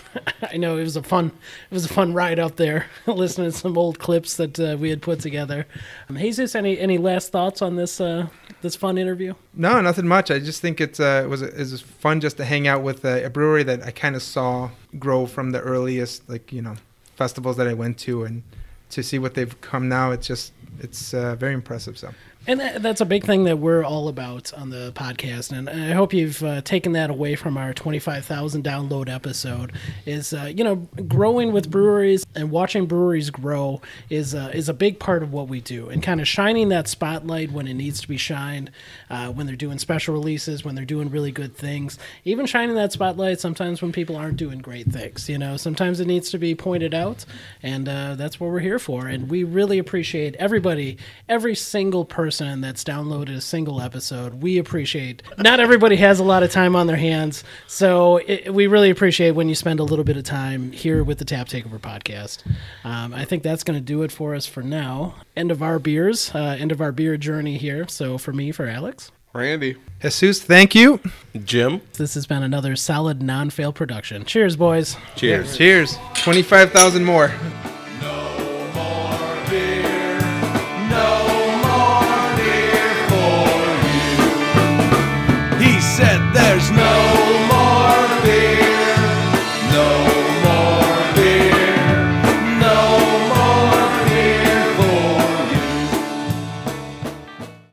I 0.53 0.57
know 0.57 0.77
it 0.77 0.83
was 0.83 0.97
a 0.97 1.03
fun 1.03 1.27
it 1.71 1.75
was 1.75 1.85
a 1.85 1.89
fun 1.89 2.15
ride 2.15 2.41
up 2.41 2.57
there, 2.57 2.87
listening 3.07 3.53
to 3.53 3.57
some 3.57 3.79
old 3.79 4.01
clips 4.01 4.37
that 4.37 4.59
uh, 4.59 4.77
we 4.79 4.91
had 4.91 5.03
put 5.03 5.21
together. 5.21 5.67
Um, 6.09 6.17
Jesus, 6.17 6.55
any 6.55 6.79
any 6.79 6.99
last 6.99 7.31
thoughts 7.31 7.63
on 7.63 7.77
this 7.77 8.01
uh, 8.01 8.27
this 8.61 8.75
fun 8.75 8.99
interview? 8.99 9.35
No, 9.55 9.81
nothing 9.81 10.07
much. 10.07 10.31
I 10.31 10.39
just 10.39 10.61
think 10.61 10.81
it's 10.81 10.99
uh, 10.99 11.23
it 11.25 11.29
was 11.29 11.43
was 11.59 11.81
fun 11.81 12.21
just 12.21 12.37
to 12.39 12.45
hang 12.45 12.67
out 12.67 12.83
with 12.83 13.05
a, 13.05 13.25
a 13.25 13.31
brewery 13.31 13.63
that 13.65 13.83
I 13.83 13.91
kind 13.91 14.17
of 14.17 14.23
saw 14.23 14.71
grow 14.99 15.27
from 15.27 15.51
the 15.51 15.61
earliest 15.61 16.29
like 16.29 16.53
you 16.53 16.63
know 16.63 16.77
festivals 17.17 17.57
that 17.57 17.67
I 17.67 17.75
went 17.75 17.99
to, 18.01 18.25
and 18.25 18.43
to 18.91 19.03
see 19.03 19.19
what 19.19 19.35
they've 19.35 19.61
come 19.61 19.89
now. 19.89 20.11
It's 20.11 20.27
just 20.27 20.53
it's 20.81 21.15
uh, 21.15 21.35
very 21.37 21.55
impressive. 21.55 21.99
So 21.99 22.11
And 22.45 22.59
that, 22.59 22.83
that's 22.83 23.01
a 23.01 23.05
big 23.05 23.25
thing 23.25 23.45
that 23.45 23.61
we're 23.61 23.85
all 23.85 24.09
about 24.09 24.53
on 24.55 24.71
the 24.71 24.91
podcast, 24.97 25.57
and 25.57 25.71
I 25.71 25.93
hope 25.93 26.13
you've 26.13 26.43
uh, 26.43 26.61
taken 26.63 26.91
that 26.93 27.09
away 27.09 27.37
from 27.37 27.57
our 27.57 27.73
twenty-five 27.73 28.25
thousand 28.25 28.65
download 28.65 29.09
episode. 29.09 29.71
Is 30.07 30.33
uh, 30.33 30.51
you 30.53 30.65
know 30.65 30.77
growing 31.07 31.53
with 31.53 31.71
breweries 31.71 32.27
and 32.35 32.51
watching 32.51 32.87
breweries 32.87 33.31
grow 33.31 33.81
is 34.11 34.35
uh, 34.35 34.51
is 34.53 34.69
a 34.69 34.75
big 34.75 34.99
part 34.99 35.23
of 35.23 35.33
what 35.33 35.47
we 35.47 35.61
do, 35.61 35.89
and 35.89 36.03
kind 36.03 36.21
of 36.21 36.27
shining 36.27 36.69
that 36.71 36.89
spotlight 36.89 37.53
when 37.53 37.69
it 37.69 37.75
needs 37.75 38.01
to 38.01 38.09
be 38.09 38.17
shined, 38.17 38.73
uh, 39.09 39.29
when 39.29 39.47
they're 39.47 39.55
doing 39.55 39.79
special 39.79 40.13
releases, 40.13 40.65
when 40.65 40.75
they're 40.75 40.85
doing 40.85 41.11
really 41.11 41.31
good 41.31 41.57
things, 41.57 41.97
even 42.25 42.47
shining 42.47 42.75
that 42.75 42.91
spotlight 42.91 43.39
sometimes 43.39 43.81
when 43.81 43.93
people 43.93 44.17
aren't 44.17 44.37
doing 44.37 44.59
great 44.59 44.91
things. 44.91 45.29
You 45.29 45.39
know, 45.39 45.57
sometimes 45.57 46.01
it 46.01 46.09
needs 46.09 46.29
to 46.31 46.39
be 46.39 46.57
pointed 46.57 46.93
out, 46.93 47.25
and 47.63 47.89
uh, 47.89 48.17
that's 48.17 48.41
what 48.41 48.51
we're 48.51 48.59
here 48.59 48.81
for. 48.81 49.07
And 49.07 49.31
we 49.31 49.45
really 49.45 49.79
appreciate 49.79 50.35
everybody, 50.37 50.99
every 51.29 51.55
single 51.55 52.05
person 52.05 52.32
that's 52.39 52.85
downloaded 52.85 53.37
a 53.37 53.41
single 53.41 53.81
episode. 53.81 54.43
We 54.43 54.59
appreciate. 54.59 55.23
Not 55.39 55.61
everybody 55.61 55.97
has 55.97 56.19
a 56.21 56.25
lot 56.25 56.43
of 56.43 56.51
time 56.51 56.75
on 56.77 56.87
their 56.87 56.97
hands, 56.97 57.45
so 57.67 58.19
it, 58.19 58.53
we 58.53 58.67
really 58.67 58.91
appreciate 58.91 59.33
when 59.33 59.49
you 59.49 59.55
spend 59.55 59.81
a 59.81 59.85
little 59.85 60.05
bit 60.05 60.17
of 60.17 60.25
time 60.25 60.73
here 60.73 61.05
with 61.05 61.19
the 61.19 61.25
Tap 61.25 61.49
Takeover 61.49 61.79
podcast. 61.79 62.43
Um, 62.85 63.13
I 63.15 63.25
think 63.25 63.43
that's 63.43 63.65
going 63.65 63.79
to 63.79 63.85
do 63.85 64.03
it 64.03 64.11
for 64.13 64.35
us 64.35 64.47
for 64.47 64.63
now. 64.63 65.15
End 65.37 65.51
of 65.51 65.63
our 65.63 65.79
beers, 65.79 66.35
uh, 66.35 66.57
end 66.59 66.73
of 66.73 66.81
our 66.81 66.93
beer 66.93 67.17
journey 67.17 67.59
here. 67.59 67.87
So 67.89 68.19
for 68.19 68.33
me, 68.33 68.53
for 68.53 68.67
Alex. 68.67 69.13
Randy. 69.35 69.77
Jesus, 70.03 70.43
thank 70.43 70.75
you. 70.75 71.01
Jim, 71.45 71.81
This 71.95 72.15
has 72.15 72.27
been 72.27 72.43
another 72.43 72.77
solid 72.77 73.23
non 73.23 73.49
fail 73.49 73.73
production. 73.73 74.25
Cheers, 74.27 74.57
boys. 74.57 74.97
cheers. 75.17 75.57
Cheers. 75.57 75.97
Twenty 76.15 76.43
five 76.43 76.71
thousand 76.73 77.05
more. 77.05 77.33